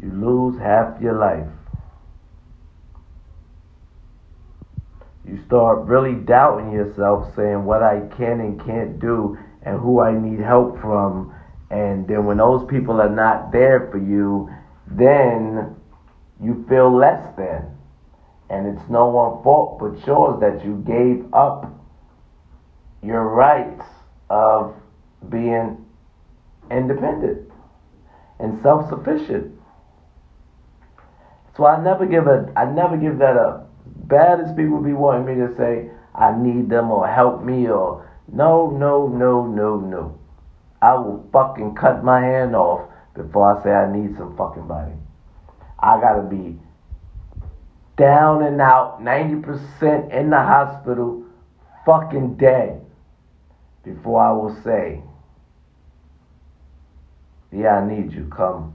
You 0.00 0.12
lose 0.12 0.56
half 0.60 1.00
your 1.02 1.14
life. 1.14 1.48
You 5.26 5.42
start 5.46 5.86
really 5.86 6.14
doubting 6.14 6.70
yourself, 6.70 7.34
saying 7.34 7.64
what 7.64 7.82
I 7.82 8.02
can 8.16 8.38
and 8.38 8.64
can't 8.64 9.00
do 9.00 9.36
and 9.64 9.78
who 9.80 10.00
I 10.00 10.12
need 10.12 10.40
help 10.40 10.80
from. 10.80 11.34
And 11.70 12.06
then 12.06 12.24
when 12.24 12.36
those 12.36 12.66
people 12.68 13.00
are 13.00 13.08
not 13.08 13.50
there 13.52 13.88
for 13.90 13.98
you, 13.98 14.50
then 14.86 15.74
you 16.42 16.64
feel 16.68 16.94
less 16.94 17.34
than. 17.36 17.70
And 18.50 18.66
it's 18.66 18.88
no 18.90 19.06
one's 19.06 19.42
fault 19.42 19.78
but 19.80 20.06
yours 20.06 20.40
that 20.40 20.64
you 20.64 20.82
gave 20.86 21.32
up 21.32 21.72
your 23.02 23.28
rights 23.28 23.84
of 24.30 24.74
being 25.28 25.84
independent 26.70 27.50
and 28.38 28.62
self 28.62 28.88
sufficient. 28.88 29.58
So 31.56 31.66
I 31.66 31.82
never 31.82 32.06
give 32.06 32.26
a 32.26 32.52
I 32.56 32.66
never 32.66 32.96
give 32.96 33.18
that 33.18 33.36
up. 33.36 33.70
Bad 34.08 34.40
as 34.40 34.54
people 34.56 34.82
be 34.82 34.92
wanting 34.92 35.26
me 35.26 35.46
to 35.46 35.54
say 35.56 35.90
I 36.14 36.36
need 36.36 36.68
them 36.68 36.90
or 36.90 37.06
help 37.08 37.42
me 37.42 37.68
or 37.68 38.10
no, 38.32 38.70
no, 38.70 39.06
no, 39.08 39.46
no, 39.46 39.76
no. 39.76 40.18
I 40.80 40.94
will 40.94 41.28
fucking 41.32 41.74
cut 41.74 42.04
my 42.04 42.20
hand 42.20 42.54
off 42.54 42.88
before 43.14 43.58
I 43.58 43.62
say 43.62 43.70
I 43.70 43.90
need 43.90 44.16
some 44.16 44.36
fucking 44.36 44.66
body. 44.66 44.92
I 45.78 46.00
gotta 46.00 46.22
be 46.22 46.58
down 47.96 48.42
and 48.42 48.60
out, 48.60 49.00
90% 49.02 50.12
in 50.12 50.30
the 50.30 50.36
hospital, 50.36 51.24
fucking 51.86 52.36
dead, 52.36 52.84
before 53.84 54.22
I 54.22 54.32
will 54.32 54.56
say, 54.64 55.02
yeah, 57.52 57.76
I 57.76 57.86
need 57.86 58.12
you, 58.12 58.26
come. 58.34 58.74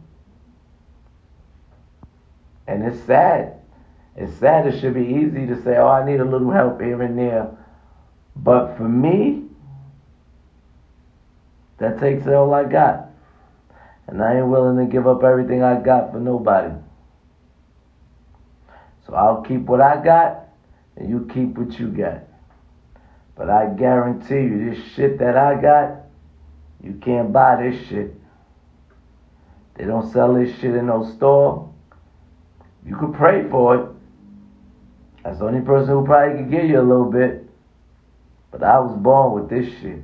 And 2.67 2.84
it's 2.84 3.04
sad. 3.06 3.56
It's 4.15 4.34
sad. 4.36 4.67
It 4.67 4.80
should 4.80 4.93
be 4.93 5.06
easy 5.06 5.47
to 5.47 5.62
say, 5.63 5.78
oh, 5.78 5.88
I 5.88 6.06
need 6.06 6.19
a 6.19 6.26
little 6.26 6.52
help 6.52 6.80
here 6.80 7.02
and 7.02 7.17
there. 7.17 7.58
But 8.43 8.78
for 8.78 8.88
me, 8.88 9.43
that 11.78 11.99
takes 11.99 12.25
all 12.28 12.54
I 12.54 12.63
got. 12.63 13.10
And 14.08 14.23
I 14.23 14.38
ain't 14.38 14.47
willing 14.47 14.78
to 14.78 14.91
give 14.91 15.08
up 15.08 15.23
everything 15.23 15.62
I 15.62 15.80
got 15.80 16.12
for 16.12 16.19
nobody. 16.19 16.73
So 19.06 19.13
I'll 19.13 19.41
keep 19.41 19.62
what 19.62 19.82
I 19.82 20.04
got, 20.04 20.49
and 20.95 21.10
you 21.10 21.30
keep 21.32 21.58
what 21.58 21.78
you 21.80 21.88
got. 21.88 22.21
But 23.36 23.49
I 23.49 23.67
guarantee 23.67 24.41
you, 24.41 24.69
this 24.69 24.84
shit 24.93 25.19
that 25.19 25.38
I 25.38 25.62
got, 25.62 26.02
you 26.84 26.93
can't 26.93 27.32
buy 27.32 27.62
this 27.62 27.88
shit. 27.88 28.13
They 29.75 29.86
don't 29.86 30.12
sell 30.12 30.34
this 30.34 30.58
shit 30.60 30.75
in 30.75 30.88
no 30.88 31.06
store. 31.06 31.71
You 32.86 32.95
could 32.95 33.13
pray 33.13 33.47
for 33.49 33.75
it. 33.75 33.89
That's 35.23 35.39
the 35.39 35.45
only 35.45 35.62
person 35.62 35.89
who 35.89 36.06
probably 36.06 36.38
could 36.38 36.52
give 36.52 36.65
you 36.65 36.80
a 36.80 36.82
little 36.82 37.12
bit. 37.12 37.38
But 38.60 38.67
I 38.67 38.80
was 38.80 38.95
born 38.98 39.39
with 39.39 39.50
this 39.50 39.74
shit. 39.80 40.02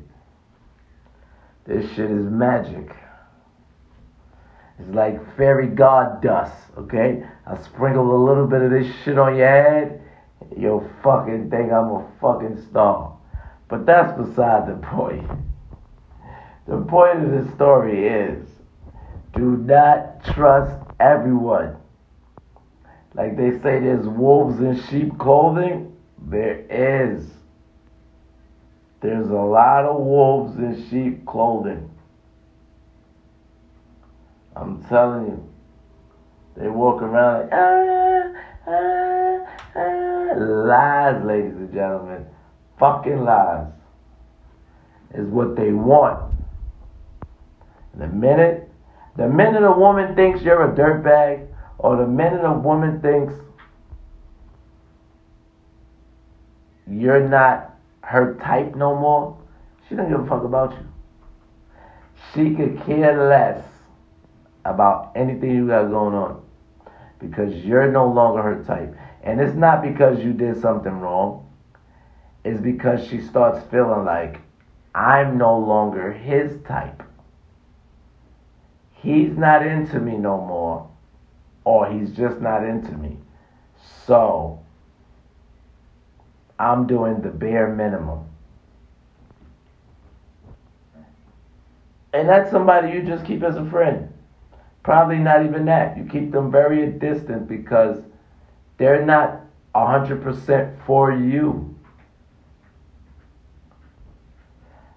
This 1.65 1.85
shit 1.91 2.09
is 2.09 2.25
magic. 2.25 2.89
It's 4.79 4.93
like 4.93 5.35
fairy 5.35 5.67
god 5.67 6.21
dust, 6.21 6.55
okay? 6.77 7.25
I 7.45 7.57
sprinkle 7.61 8.15
a 8.15 8.21
little 8.23 8.47
bit 8.47 8.61
of 8.61 8.71
this 8.71 8.87
shit 9.03 9.17
on 9.17 9.35
your 9.35 9.47
head, 9.47 10.01
you'll 10.57 10.89
fucking 11.03 11.49
think 11.49 11.71
I'm 11.71 11.91
a 11.91 12.07
fucking 12.21 12.65
star. 12.69 13.17
But 13.67 13.85
that's 13.85 14.17
beside 14.17 14.69
the 14.69 14.75
point. 14.87 15.29
The 16.67 16.77
point 16.81 17.25
of 17.25 17.31
the 17.31 17.51
story 17.55 18.07
is 18.07 18.47
do 19.33 19.57
not 19.57 20.23
trust 20.23 20.79
everyone. 20.99 21.75
Like 23.15 23.35
they 23.37 23.51
say, 23.51 23.79
there's 23.79 24.07
wolves 24.07 24.59
in 24.59 24.81
sheep 24.83 25.17
clothing. 25.17 25.95
There 26.27 26.65
is. 26.69 27.34
There's 29.05 29.29
a 29.29 29.33
lot 29.33 29.85
of 29.85 30.03
wolves 30.03 30.57
in 30.57 30.89
sheep 30.89 31.27
clothing. 31.27 31.91
I'm 34.55 34.83
telling 34.85 35.27
you. 35.27 35.49
They 36.57 36.69
walk 36.69 37.03
around 37.03 37.41
like, 37.41 37.49
ah, 37.53 38.33
ah, 38.67 39.45
ah. 39.75 40.39
Lies, 40.39 41.23
ladies 41.23 41.53
and 41.53 41.71
gentlemen. 41.71 42.25
Fucking 42.79 43.23
lies. 43.23 43.67
Is 45.13 45.27
what 45.27 45.55
they 45.55 45.71
want. 45.71 46.33
The 47.99 48.07
minute, 48.07 48.71
the 49.17 49.27
minute 49.27 49.63
a 49.63 49.71
woman 49.71 50.15
thinks 50.15 50.41
you're 50.41 50.71
a 50.71 50.75
dirtbag, 50.75 51.47
or 51.77 51.97
the 51.97 52.07
minute 52.07 52.43
a 52.43 52.53
woman 52.53 53.01
thinks 53.01 53.35
you're 56.87 57.29
not 57.29 57.74
her 58.05 58.35
type 58.35 58.75
no 58.75 58.95
more, 58.95 59.37
she 59.87 59.95
don't 59.95 60.09
give 60.09 60.21
a 60.21 60.27
fuck 60.27 60.43
about 60.43 60.71
you. 60.73 60.87
She 62.33 62.55
could 62.55 62.79
care 62.85 63.27
less 63.27 63.63
about 64.63 65.11
anything 65.15 65.55
you 65.55 65.67
got 65.67 65.89
going 65.89 66.13
on 66.13 66.43
because 67.19 67.53
you're 67.65 67.91
no 67.91 68.07
longer 68.07 68.41
her 68.41 68.63
type. 68.63 68.95
And 69.23 69.41
it's 69.41 69.55
not 69.55 69.81
because 69.81 70.23
you 70.23 70.33
did 70.33 70.61
something 70.61 70.99
wrong. 70.99 71.51
It's 72.43 72.61
because 72.61 73.07
she 73.07 73.21
starts 73.21 73.65
feeling 73.71 74.05
like 74.05 74.39
I'm 74.93 75.37
no 75.37 75.57
longer 75.57 76.13
his 76.13 76.61
type. 76.61 77.01
He's 78.93 79.35
not 79.35 79.65
into 79.65 79.99
me 79.99 80.17
no 80.17 80.37
more, 80.37 80.89
or 81.63 81.87
he's 81.87 82.11
just 82.11 82.39
not 82.39 82.63
into 82.63 82.91
me. 82.91 83.17
So, 84.05 84.64
I'm 86.57 86.87
doing 86.87 87.21
the 87.21 87.29
bare 87.29 87.73
minimum. 87.73 88.25
And 92.13 92.29
that's 92.29 92.49
somebody 92.49 92.93
you 92.93 93.03
just 93.03 93.25
keep 93.25 93.43
as 93.43 93.57
a 93.57 93.69
friend. 93.69 94.13
Probably 94.83 95.17
not 95.17 95.43
even 95.45 95.65
that. 95.65 95.97
You 95.97 96.05
keep 96.05 96.31
them 96.31 96.49
very 96.49 96.89
distant 96.91 97.47
because 97.47 97.99
they're 98.77 99.05
not 99.05 99.41
100% 99.75 100.85
for 100.85 101.11
you. 101.11 101.75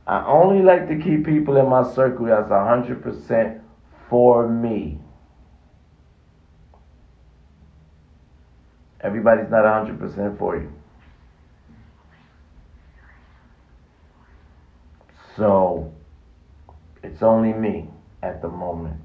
I 0.06 0.24
only 0.26 0.62
like 0.62 0.88
to 0.88 0.96
keep 0.96 1.26
people 1.26 1.56
in 1.56 1.68
my 1.68 1.82
circle 1.92 2.26
that's 2.26 2.48
100% 2.50 3.60
for 4.08 4.48
me. 4.48 4.98
Everybody's 9.00 9.50
not 9.50 9.64
100% 9.64 10.38
for 10.38 10.56
you. 10.56 10.72
So 15.38 15.94
it's 17.04 17.22
only 17.22 17.52
me 17.52 17.88
at 18.24 18.42
the 18.42 18.48
moment. 18.48 19.00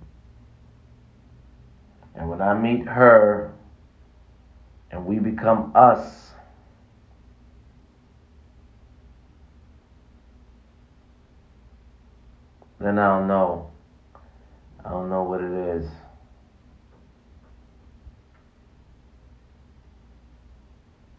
And 2.15 2.27
when 2.27 2.41
I 2.41 2.55
meet 2.55 2.87
her 2.87 3.53
and 4.89 5.05
we 5.05 5.19
become 5.19 5.71
us, 5.75 6.31
then 12.79 12.97
I 12.97 13.19
don't 13.19 13.27
know. 13.27 13.69
I 14.83 14.89
don't 14.89 15.11
know 15.11 15.21
what 15.21 15.39
it 15.39 15.53
is. 15.53 15.87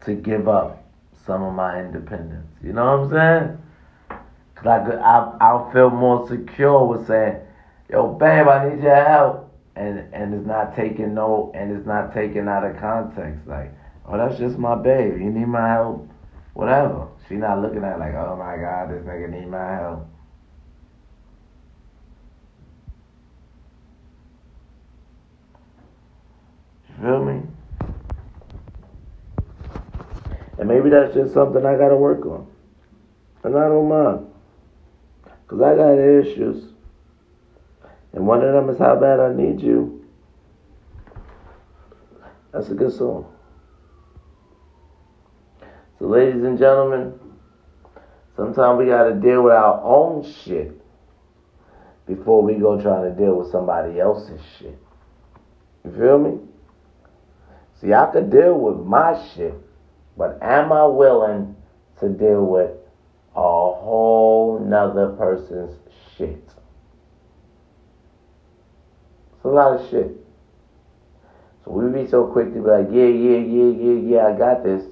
To 0.05 0.13
give 0.13 0.49
up 0.49 0.83
some 1.25 1.41
of 1.41 1.53
my 1.53 1.79
independence. 1.79 2.51
You 2.61 2.73
know 2.73 2.97
what 2.97 3.17
I'm 3.17 3.47
saying? 3.47 3.64
Cause 4.65 4.97
I 4.99 5.37
I, 5.39 5.71
feel 5.71 5.91
more 5.91 6.27
secure 6.27 6.87
with 6.87 7.05
saying, 7.05 7.37
yo, 7.87 8.13
babe, 8.13 8.47
I 8.47 8.69
need 8.69 8.81
your 8.81 8.95
help. 8.95 9.51
And, 9.75 10.11
and 10.11 10.33
it's 10.33 10.47
not 10.47 10.75
taken 10.75 11.13
no, 11.13 11.51
and 11.53 11.71
it's 11.71 11.85
not 11.85 12.13
taken 12.15 12.47
out 12.47 12.65
of 12.65 12.75
context. 12.77 13.45
Like, 13.45 13.71
oh, 14.07 14.17
that's 14.17 14.39
just 14.39 14.57
my 14.57 14.73
babe. 14.73 15.19
You 15.19 15.29
need 15.29 15.47
my 15.47 15.67
help? 15.67 16.09
Whatever. 16.53 17.09
She 17.27 17.35
not 17.35 17.61
looking 17.61 17.83
at 17.83 17.99
like, 17.99 18.15
oh 18.15 18.37
my 18.37 18.55
God, 18.57 18.89
this 18.89 19.03
nigga 19.03 19.29
need 19.29 19.47
my 19.47 19.71
help. 19.75 20.07
You 26.89 27.03
feel 27.03 27.23
me? 27.23 27.41
And 30.57 30.67
maybe 30.67 30.89
that's 30.89 31.13
just 31.13 31.33
something 31.35 31.63
I 31.63 31.77
gotta 31.77 31.97
work 31.97 32.25
on. 32.25 32.47
And 33.43 33.55
I 33.55 33.67
don't 33.67 33.89
mind. 33.89 34.34
Because 35.45 35.61
I 35.61 35.75
got 35.75 35.99
issues. 35.99 36.71
And 38.13 38.25
one 38.25 38.41
of 38.41 38.53
them 38.53 38.69
is 38.69 38.79
How 38.79 38.99
Bad 38.99 39.19
I 39.19 39.33
Need 39.33 39.61
You. 39.61 40.05
That's 42.51 42.69
a 42.69 42.73
good 42.73 42.93
song. 42.93 43.31
So, 45.99 46.07
ladies 46.07 46.43
and 46.43 46.57
gentlemen, 46.57 47.19
sometimes 48.35 48.79
we 48.79 48.85
got 48.85 49.09
to 49.09 49.15
deal 49.15 49.43
with 49.43 49.53
our 49.53 49.81
own 49.83 50.23
shit 50.43 50.81
before 52.07 52.41
we 52.41 52.55
go 52.55 52.81
trying 52.81 53.03
to 53.03 53.15
deal 53.15 53.35
with 53.35 53.51
somebody 53.51 53.99
else's 53.99 54.41
shit. 54.57 54.77
You 55.83 55.91
feel 55.91 56.17
me? 56.17 56.39
See, 57.81 57.93
I 57.93 58.09
could 58.11 58.31
deal 58.31 58.57
with 58.57 58.85
my 58.85 59.21
shit, 59.33 59.53
but 60.17 60.39
am 60.41 60.71
I 60.71 60.85
willing 60.85 61.55
to 61.99 62.09
deal 62.09 62.45
with 62.45 62.71
a 63.35 63.41
whole 63.41 64.59
nother 64.59 65.09
person's 65.09 65.77
shit? 66.17 66.39
It's 69.33 69.43
a 69.43 69.47
lot 69.49 69.79
of 69.79 69.89
shit. 69.89 70.11
So 71.63 71.71
we 71.71 71.91
be 71.91 72.07
so 72.07 72.27
quick 72.27 72.53
to 72.53 72.61
be 72.61 72.69
like, 72.69 72.87
yeah, 72.91 73.05
yeah, 73.05 73.37
yeah, 73.37 73.71
yeah, 73.71 74.15
yeah, 74.15 74.27
I 74.27 74.37
got 74.37 74.63
this. 74.63 74.83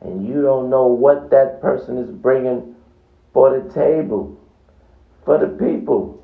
And 0.00 0.26
you 0.26 0.42
don't 0.42 0.68
know 0.68 0.86
what 0.86 1.30
that 1.30 1.60
person 1.60 1.96
is 1.98 2.10
bringing 2.10 2.74
for 3.32 3.58
the 3.58 3.72
table, 3.72 4.38
for 5.24 5.38
the 5.38 5.48
people. 5.48 6.22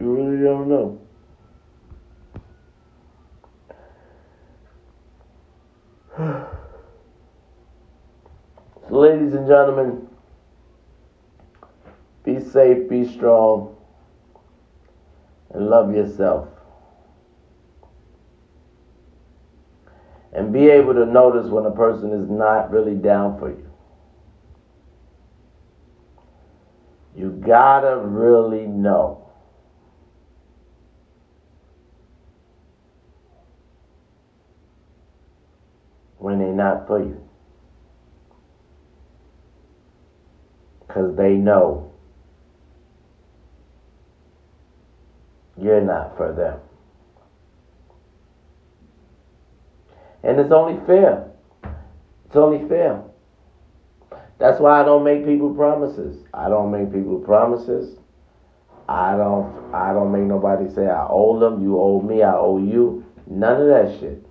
You 0.00 0.14
really 0.14 0.42
don't 0.42 0.68
know. 0.68 1.00
so, 6.16 6.46
ladies 8.88 9.34
and 9.34 9.46
gentlemen, 9.46 10.08
be 12.24 12.40
safe, 12.40 12.88
be 12.88 13.06
strong, 13.06 13.76
and 15.54 15.68
love 15.68 15.94
yourself. 15.94 16.48
And 20.32 20.52
be 20.52 20.68
able 20.68 20.94
to 20.94 21.06
notice 21.06 21.48
when 21.48 21.66
a 21.66 21.70
person 21.70 22.12
is 22.12 22.28
not 22.28 22.70
really 22.70 22.94
down 22.94 23.38
for 23.38 23.50
you. 23.50 23.70
You 27.16 27.30
gotta 27.30 27.96
really 27.98 28.66
know. 28.66 29.19
When 36.20 36.38
they're 36.38 36.52
not 36.52 36.86
for 36.86 37.00
you. 37.00 37.20
Because 40.86 41.16
they 41.16 41.32
know 41.32 41.92
you're 45.56 45.80
not 45.80 46.16
for 46.16 46.32
them. 46.32 46.60
And 50.22 50.38
it's 50.38 50.52
only 50.52 50.78
fair. 50.86 51.30
It's 52.26 52.36
only 52.36 52.68
fair. 52.68 53.02
That's 54.38 54.60
why 54.60 54.80
I 54.80 54.84
don't 54.84 55.04
make 55.04 55.24
people 55.24 55.54
promises. 55.54 56.22
I 56.34 56.48
don't 56.48 56.70
make 56.70 56.92
people 56.92 57.18
promises. 57.20 57.96
I 58.88 59.16
don't 59.16 59.72
I 59.72 59.92
don't 59.92 60.12
make 60.12 60.22
nobody 60.22 60.68
say 60.74 60.86
I 60.86 61.06
owe 61.08 61.38
them, 61.38 61.62
you 61.62 61.80
owe 61.80 62.00
me, 62.00 62.22
I 62.22 62.34
owe 62.34 62.58
you. 62.58 63.06
None 63.26 63.62
of 63.62 63.68
that 63.68 64.00
shit. 64.00 64.26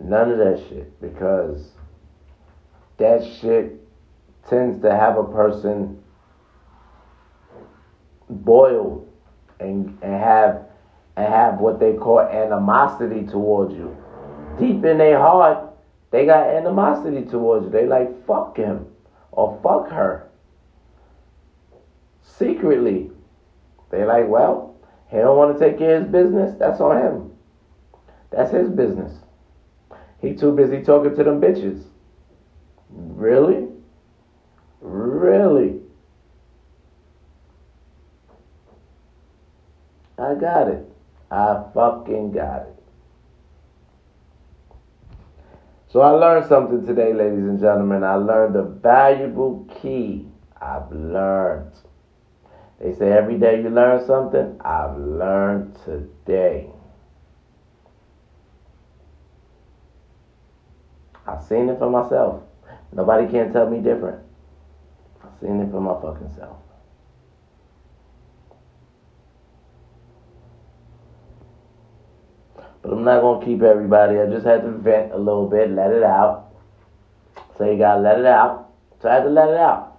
None 0.00 0.32
of 0.32 0.38
that 0.38 0.64
shit 0.68 1.00
because 1.00 1.72
that 2.96 3.22
shit 3.40 3.76
tends 4.48 4.80
to 4.82 4.90
have 4.90 5.18
a 5.18 5.24
person 5.24 6.02
boil 8.28 9.06
and, 9.58 9.98
and 10.02 10.14
have 10.14 10.66
and 11.16 11.26
have 11.26 11.58
what 11.58 11.78
they 11.78 11.92
call 11.92 12.20
animosity 12.20 13.26
towards 13.26 13.74
you. 13.74 13.94
Deep 14.58 14.84
in 14.84 14.98
their 14.98 15.18
heart, 15.18 15.70
they 16.10 16.24
got 16.24 16.46
animosity 16.46 17.24
towards 17.24 17.66
you. 17.66 17.70
They 17.70 17.86
like 17.86 18.26
fuck 18.26 18.56
him 18.56 18.86
or 19.32 19.60
fuck 19.62 19.90
her. 19.90 20.30
Secretly, 22.22 23.10
they 23.90 24.04
like, 24.04 24.28
well, 24.28 24.76
he 25.10 25.18
don't 25.18 25.36
want 25.36 25.58
to 25.58 25.64
take 25.64 25.78
care 25.78 25.96
of 25.96 26.04
his 26.04 26.12
business. 26.12 26.54
That's 26.58 26.80
on 26.80 26.96
him. 26.96 27.32
That's 28.30 28.52
his 28.52 28.70
business. 28.70 29.12
He 30.20 30.34
too 30.34 30.52
busy 30.52 30.82
talking 30.82 31.16
to 31.16 31.24
them 31.24 31.40
bitches. 31.40 31.82
Really? 32.90 33.68
Really? 34.80 35.80
I 40.18 40.34
got 40.34 40.68
it. 40.68 40.86
I 41.30 41.64
fucking 41.72 42.32
got 42.32 42.62
it. 42.62 42.76
So 45.88 46.00
I 46.00 46.10
learned 46.10 46.48
something 46.48 46.86
today, 46.86 47.12
ladies 47.12 47.44
and 47.44 47.58
gentlemen. 47.58 48.04
I 48.04 48.14
learned 48.14 48.54
a 48.56 48.62
valuable 48.62 49.66
key. 49.80 50.26
I've 50.60 50.92
learned. 50.92 51.72
They 52.78 52.94
say 52.94 53.10
every 53.10 53.38
day 53.38 53.62
you 53.62 53.70
learn 53.70 54.06
something. 54.06 54.60
I've 54.64 54.96
learned 54.96 55.76
today. 55.84 56.70
I've 61.30 61.44
seen 61.44 61.68
it 61.68 61.78
for 61.78 61.88
myself. 61.88 62.42
Nobody 62.92 63.30
can 63.30 63.52
tell 63.52 63.70
me 63.70 63.78
different. 63.78 64.20
I've 65.22 65.38
seen 65.40 65.60
it 65.60 65.70
for 65.70 65.80
my 65.80 65.94
fucking 66.00 66.34
self. 66.36 66.56
But 72.82 72.92
I'm 72.92 73.04
not 73.04 73.20
gonna 73.20 73.44
keep 73.44 73.62
everybody. 73.62 74.18
I 74.18 74.26
just 74.26 74.44
had 74.44 74.62
to 74.62 74.70
vent 74.70 75.12
a 75.12 75.18
little 75.18 75.48
bit, 75.48 75.70
let 75.70 75.92
it 75.92 76.02
out. 76.02 76.48
So 77.56 77.70
you 77.70 77.78
gotta 77.78 78.00
let 78.00 78.18
it 78.18 78.26
out. 78.26 78.70
So 79.00 79.08
I 79.08 79.14
had 79.14 79.22
to 79.22 79.30
let 79.30 79.50
it 79.50 79.56
out. 79.56 79.98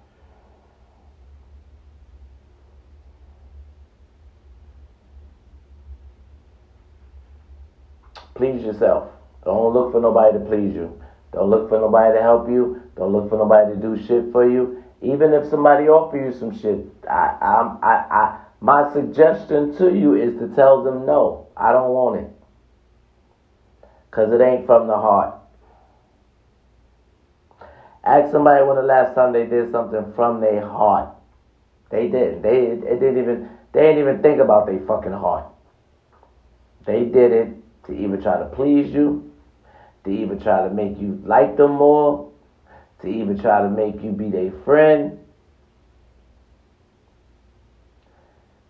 Please 8.33 8.63
yourself. 8.63 9.11
Don't 9.45 9.73
look 9.73 9.91
for 9.91 10.01
nobody 10.01 10.37
to 10.37 10.43
please 10.43 10.73
you. 10.73 11.00
Don't 11.31 11.49
look 11.49 11.69
for 11.69 11.79
nobody 11.79 12.17
to 12.17 12.21
help 12.21 12.49
you. 12.49 12.81
Don't 12.95 13.13
look 13.13 13.29
for 13.29 13.37
nobody 13.37 13.73
to 13.73 13.81
do 13.81 13.97
shit 14.05 14.31
for 14.31 14.49
you. 14.49 14.83
Even 15.01 15.33
if 15.33 15.49
somebody 15.49 15.87
offer 15.87 16.17
you 16.17 16.33
some 16.37 16.57
shit, 16.57 16.85
I, 17.09 17.37
I, 17.41 17.77
I, 17.81 17.93
I, 17.93 18.39
my 18.59 18.91
suggestion 18.93 19.75
to 19.77 19.95
you 19.95 20.15
is 20.15 20.37
to 20.39 20.47
tell 20.55 20.83
them 20.83 21.05
no. 21.05 21.47
I 21.55 21.71
don't 21.71 21.89
want 21.89 22.21
it. 22.21 22.29
Because 24.09 24.33
it 24.33 24.41
ain't 24.41 24.65
from 24.65 24.87
the 24.87 24.95
heart. 24.95 25.35
Ask 28.03 28.31
somebody 28.31 28.63
when 28.65 28.75
the 28.75 28.83
last 28.83 29.15
time 29.15 29.31
they 29.31 29.45
did 29.45 29.71
something 29.71 30.13
from 30.15 30.41
their 30.41 30.61
heart. 30.61 31.09
They 31.89 32.07
didn't. 32.07 32.41
They 32.41 32.67
it 32.67 32.99
didn't 32.99 33.19
even 33.19 33.49
they 33.73 33.81
didn't 33.81 33.99
even 33.99 34.21
think 34.21 34.39
about 34.39 34.65
their 34.65 34.79
fucking 34.79 35.11
heart. 35.11 35.45
They 36.85 37.05
did 37.05 37.31
it 37.31 37.53
to 37.85 37.93
either 37.93 38.17
try 38.17 38.39
to 38.39 38.45
please 38.45 38.91
you 38.91 39.30
to 40.03 40.09
even 40.09 40.39
try 40.39 40.67
to 40.67 40.73
make 40.73 40.99
you 40.99 41.21
like 41.25 41.57
them 41.57 41.71
more, 41.71 42.31
to 43.01 43.07
even 43.07 43.39
try 43.39 43.61
to 43.61 43.69
make 43.69 44.01
you 44.01 44.11
be 44.11 44.29
their 44.29 44.51
friend. 44.63 45.19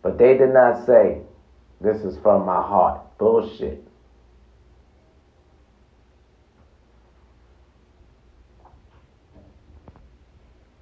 But 0.02 0.18
they 0.18 0.38
did 0.38 0.54
not 0.54 0.86
say, 0.86 1.22
this 1.80 2.02
is 2.02 2.18
from 2.22 2.46
my 2.46 2.62
heart. 2.62 3.02
Bullshit. 3.18 3.88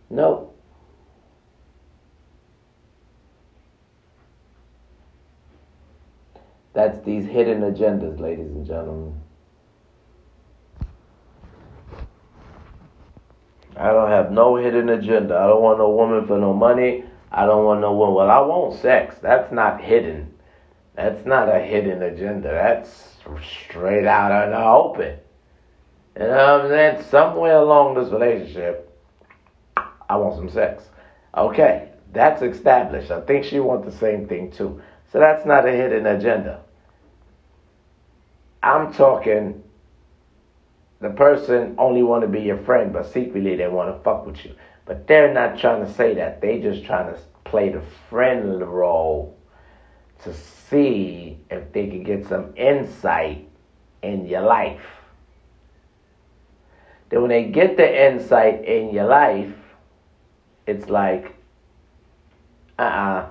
Nope. 0.09 0.55
That's 6.73 7.03
these 7.05 7.25
hidden 7.25 7.61
agendas, 7.61 8.19
ladies 8.19 8.47
and 8.47 8.65
gentlemen. 8.65 9.19
I 13.79 13.93
don't 13.93 14.09
have 14.09 14.31
no 14.31 14.57
hidden 14.57 14.89
agenda. 14.89 15.37
I 15.37 15.47
don't 15.47 15.61
want 15.61 15.79
no 15.79 15.89
woman 15.89 16.27
for 16.27 16.37
no 16.37 16.53
money. 16.53 17.05
I 17.31 17.45
don't 17.45 17.63
want 17.63 17.79
no 17.79 17.93
woman. 17.93 18.15
Well, 18.15 18.29
I 18.29 18.41
want 18.41 18.77
sex. 18.81 19.15
That's 19.21 19.53
not 19.53 19.79
hidden. 19.79 20.33
That's 20.95 21.25
not 21.25 21.47
a 21.47 21.59
hidden 21.59 22.03
agenda. 22.03 22.49
That's 22.49 23.15
straight 23.41 24.05
out 24.05 24.43
in 24.43 24.51
the 24.51 24.61
open. 24.61 25.17
You 26.17 26.23
know 26.23 26.61
I'm 26.61 26.67
saying? 26.67 27.05
Somewhere 27.09 27.55
along 27.55 27.95
this 27.95 28.11
relationship, 28.11 28.93
I 29.77 30.17
want 30.17 30.35
some 30.35 30.49
sex. 30.49 30.83
Okay, 31.37 31.87
that's 32.11 32.41
established. 32.41 33.11
I 33.11 33.21
think 33.21 33.45
she 33.45 33.61
wants 33.61 33.85
the 33.85 33.97
same 33.97 34.27
thing 34.27 34.51
too. 34.51 34.81
So 35.13 35.19
that's 35.19 35.45
not 35.45 35.65
a 35.65 35.71
hidden 35.71 36.05
agenda. 36.05 36.59
I'm 38.61 38.91
talking 38.91 39.63
the 41.01 41.09
person 41.09 41.75
only 41.77 42.03
want 42.03 42.23
to 42.23 42.27
be 42.27 42.41
your 42.41 42.57
friend, 42.57 42.91
but 42.91 43.05
secretly 43.11 43.55
they 43.55 43.67
want 43.67 43.95
to 43.95 44.03
fuck 44.03 44.25
with 44.25 44.43
you. 44.43 44.53
But 44.85 45.07
they're 45.07 45.33
not 45.33 45.57
trying 45.57 45.85
to 45.85 45.93
say 45.93 46.15
that. 46.15 46.41
They 46.41 46.59
just 46.59 46.83
trying 46.83 47.13
to 47.13 47.19
play 47.45 47.69
the 47.69 47.81
friend 48.09 48.61
role 48.61 49.37
to 50.23 50.33
see 50.33 51.39
if 51.49 51.71
they 51.71 51.87
can 51.87 52.03
get 52.03 52.27
some 52.27 52.53
insight 52.55 53.47
in 54.01 54.27
your 54.27 54.41
life. 54.41 54.81
Then 57.09 57.21
when 57.21 57.29
they 57.29 57.45
get 57.45 57.77
the 57.77 58.07
insight 58.07 58.65
in 58.65 58.93
your 58.93 59.05
life, 59.05 59.53
it's 60.67 60.89
like, 60.89 61.35
uh-uh, 62.77 63.29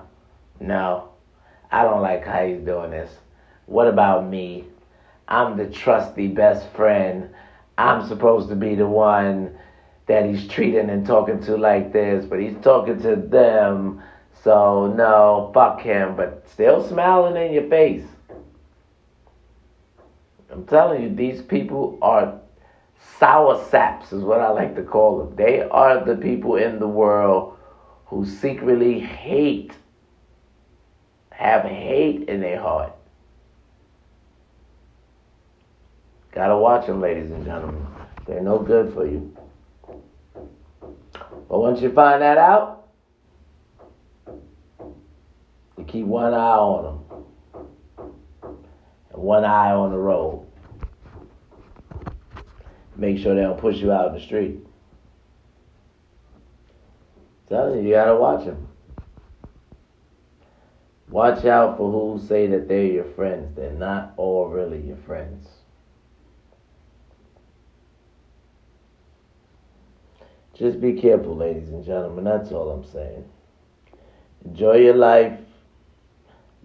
no, 0.59 1.09
I 1.71 1.83
don't 1.83 2.01
like 2.01 2.25
how 2.25 2.45
he's 2.45 2.59
doing 2.59 2.91
this. 2.91 3.11
What 3.67 3.87
about 3.87 4.27
me? 4.27 4.65
I'm 5.27 5.55
the 5.57 5.67
trusty 5.67 6.27
best 6.27 6.67
friend. 6.73 7.29
I'm 7.79 8.05
supposed 8.05 8.49
to 8.49 8.55
be 8.55 8.75
the 8.75 8.85
one 8.85 9.57
that 10.07 10.25
he's 10.25 10.49
treating 10.49 10.89
and 10.89 11.05
talking 11.05 11.41
to 11.43 11.55
like 11.55 11.93
this, 11.93 12.25
but 12.25 12.41
he's 12.41 12.57
talking 12.61 13.01
to 13.03 13.15
them. 13.15 14.03
So 14.43 14.93
no, 14.97 15.49
fuck 15.53 15.79
him, 15.79 16.17
but 16.17 16.43
still 16.49 16.85
smiling 16.85 17.41
in 17.41 17.53
your 17.53 17.69
face. 17.69 18.05
I'm 20.51 20.65
telling 20.65 21.03
you, 21.03 21.15
these 21.15 21.41
people 21.41 21.97
are 22.01 22.41
sour 23.17 23.63
saps, 23.69 24.11
is 24.11 24.23
what 24.23 24.41
I 24.41 24.49
like 24.49 24.75
to 24.75 24.83
call 24.83 25.23
them. 25.23 25.35
They 25.37 25.61
are 25.61 26.03
the 26.03 26.15
people 26.15 26.57
in 26.57 26.79
the 26.79 26.87
world 26.87 27.57
who 28.07 28.25
secretly 28.25 28.99
hate, 28.99 29.71
have 31.29 31.63
hate 31.63 32.27
in 32.27 32.41
their 32.41 32.59
heart 32.59 32.91
Gotta 36.31 36.57
watch 36.57 36.85
them, 36.85 37.01
ladies 37.01 37.31
and 37.31 37.43
gentlemen. 37.43 37.85
They're 38.27 38.41
no 38.41 38.59
good 38.59 38.93
for 38.93 39.05
you. 39.07 39.35
But 41.49 41.59
once 41.59 41.81
you 41.81 41.91
find 41.91 42.21
that 42.21 42.37
out, 42.37 42.87
you 45.77 45.83
keep 45.87 46.05
one 46.05 46.33
eye 46.33 46.37
on 46.37 46.83
them 46.83 46.99
and 49.11 49.21
one 49.21 49.43
eye 49.43 49.71
on 49.71 49.91
the 49.91 49.97
road. 49.97 50.45
Make 52.95 53.17
sure 53.17 53.33
they 53.33 53.41
don't 53.41 53.59
push 53.59 53.77
you 53.77 53.91
out 53.91 54.09
in 54.09 54.13
the 54.13 54.25
street. 54.25 54.59
Telling 57.47 57.79
you, 57.79 57.89
you 57.89 57.95
gotta 57.95 58.15
watch 58.15 58.45
them. 58.45 58.67
Watch 61.09 61.45
out 61.45 61.77
for 61.77 61.91
who 61.91 62.23
say 62.27 62.45
that 62.45 62.67
they're 62.67 62.85
your 62.85 63.11
friends. 63.15 63.55
They're 63.55 63.71
not 63.71 64.13
all 64.17 64.49
really 64.49 64.79
your 64.81 64.97
friends. 65.07 65.47
Just 70.59 70.81
be 70.81 70.91
careful, 70.91 71.37
ladies 71.37 71.69
and 71.69 71.85
gentlemen. 71.85 72.25
That's 72.25 72.51
all 72.51 72.69
I'm 72.69 72.83
saying. 72.83 73.23
Enjoy 74.43 74.75
your 74.75 74.95
life. 74.95 75.39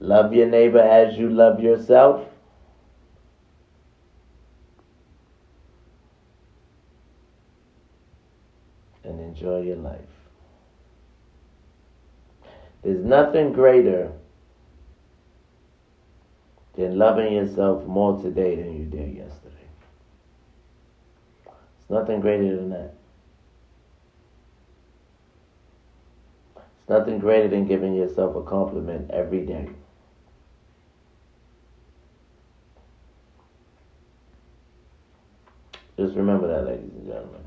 Love 0.01 0.35
your 0.35 0.49
neighbor 0.49 0.81
as 0.81 1.17
you 1.17 1.31
love 1.31 1.61
yourself. 1.61 2.27
And 9.05 9.21
enjoy 9.21 9.63
your 9.63 9.77
life. 9.77 10.01
There's 12.83 13.05
nothing 13.05 13.53
greater 13.53 14.11
than 16.75 16.99
loving 16.99 17.33
yourself 17.33 17.87
more 17.87 18.21
today 18.21 18.57
than 18.57 18.77
you 18.77 18.87
did 18.87 19.15
yesterday. 19.15 19.55
It's 21.47 21.91
nothing 21.91 22.21
greater 22.21 22.57
than 22.57 22.71
that. 22.71 22.95
It's 26.85 26.91
nothing 26.91 27.19
greater 27.19 27.49
than 27.49 27.67
giving 27.67 27.95
yourself 27.95 28.37
a 28.37 28.43
compliment 28.43 29.11
every 29.11 29.47
day. 29.47 29.71
Just 35.97 36.15
remember 36.15 36.47
that, 36.47 36.67
ladies 36.67 36.91
and 36.95 37.07
gentlemen. 37.07 37.41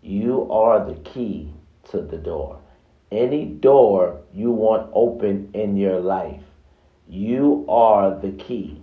You 0.00 0.50
are 0.50 0.86
the 0.86 0.94
key 1.00 1.52
to 1.90 2.00
the 2.00 2.16
door. 2.16 2.60
Any 3.10 3.44
door 3.44 4.22
you 4.32 4.52
want 4.52 4.90
open 4.94 5.50
in 5.52 5.76
your 5.76 6.00
life, 6.00 6.40
you 7.10 7.66
are 7.68 8.18
the 8.18 8.32
key. 8.32 8.80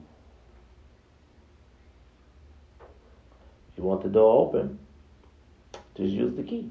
You 3.75 3.83
want 3.83 4.03
the 4.03 4.09
door 4.09 4.47
open, 4.47 4.77
just 5.95 6.11
use 6.11 6.35
the 6.35 6.43
key. 6.43 6.69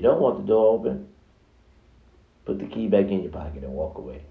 You 0.00 0.08
don't 0.08 0.22
want 0.22 0.38
the 0.38 0.46
door 0.46 0.78
open, 0.78 1.08
put 2.46 2.58
the 2.58 2.64
key 2.64 2.86
back 2.86 3.08
in 3.08 3.20
your 3.20 3.30
pocket 3.30 3.62
and 3.62 3.74
walk 3.74 3.98
away. 3.98 4.22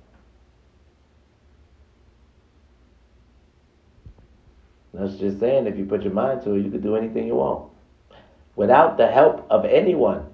That's 4.96 5.14
just 5.18 5.40
saying, 5.40 5.68
if 5.68 5.78
you 5.78 5.86
put 5.86 6.02
your 6.02 6.14
mind 6.14 6.42
to 6.42 6.56
it, 6.56 6.66
you 6.66 6.72
can 6.72 6.82
do 6.82 6.96
anything 6.96 7.28
you 7.28 7.36
want 7.36 7.70
without 8.56 8.98
the 8.98 9.06
help 9.12 9.46
of 9.52 9.64
anyone. 9.64 10.34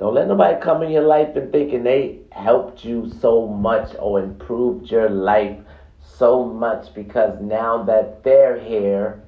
Don't 0.00 0.14
let 0.14 0.26
nobody 0.26 0.60
come 0.60 0.82
in 0.82 0.90
your 0.90 1.06
life 1.06 1.36
and 1.36 1.52
thinking 1.52 1.84
they 1.84 2.18
helped 2.32 2.84
you 2.84 3.12
so 3.20 3.46
much 3.46 3.94
or 4.00 4.18
improved 4.18 4.90
your 4.90 5.10
life 5.10 5.56
so 6.02 6.44
much 6.44 6.92
because 6.92 7.40
now 7.40 7.84
that 7.84 8.24
they're 8.24 8.58
here, 8.58 9.22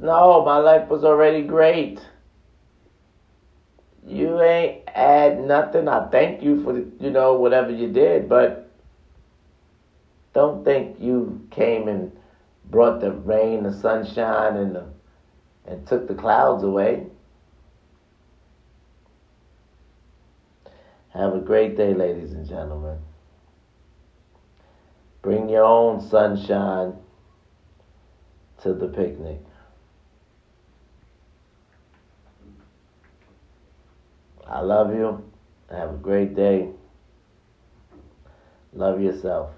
no, 0.00 0.42
my 0.42 0.56
life 0.56 0.88
was 0.88 1.04
already 1.04 1.42
great. 1.42 2.00
You 4.08 4.40
ain't 4.40 4.88
add 4.88 5.38
nothing. 5.38 5.86
I 5.86 6.08
thank 6.08 6.42
you 6.42 6.62
for 6.64 6.78
you 6.78 7.10
know 7.10 7.34
whatever 7.34 7.70
you 7.70 7.88
did, 7.88 8.28
but 8.28 8.70
don't 10.32 10.64
think 10.64 10.96
you 10.98 11.46
came 11.50 11.88
and 11.88 12.16
brought 12.64 13.00
the 13.00 13.12
rain, 13.12 13.64
the 13.64 13.72
sunshine, 13.72 14.56
and 14.56 14.74
the, 14.74 14.86
and 15.66 15.86
took 15.86 16.08
the 16.08 16.14
clouds 16.14 16.62
away. 16.62 17.04
Have 21.10 21.34
a 21.34 21.40
great 21.40 21.76
day, 21.76 21.92
ladies 21.92 22.32
and 22.32 22.46
gentlemen. 22.48 22.98
Bring 25.20 25.48
your 25.48 25.64
own 25.64 26.00
sunshine 26.00 26.94
to 28.62 28.72
the 28.72 28.88
picnic. 28.88 29.40
I 34.48 34.60
love 34.60 34.94
you. 34.94 35.22
Have 35.70 35.90
a 35.90 35.96
great 35.98 36.34
day. 36.34 36.70
Love 38.72 39.00
yourself. 39.00 39.50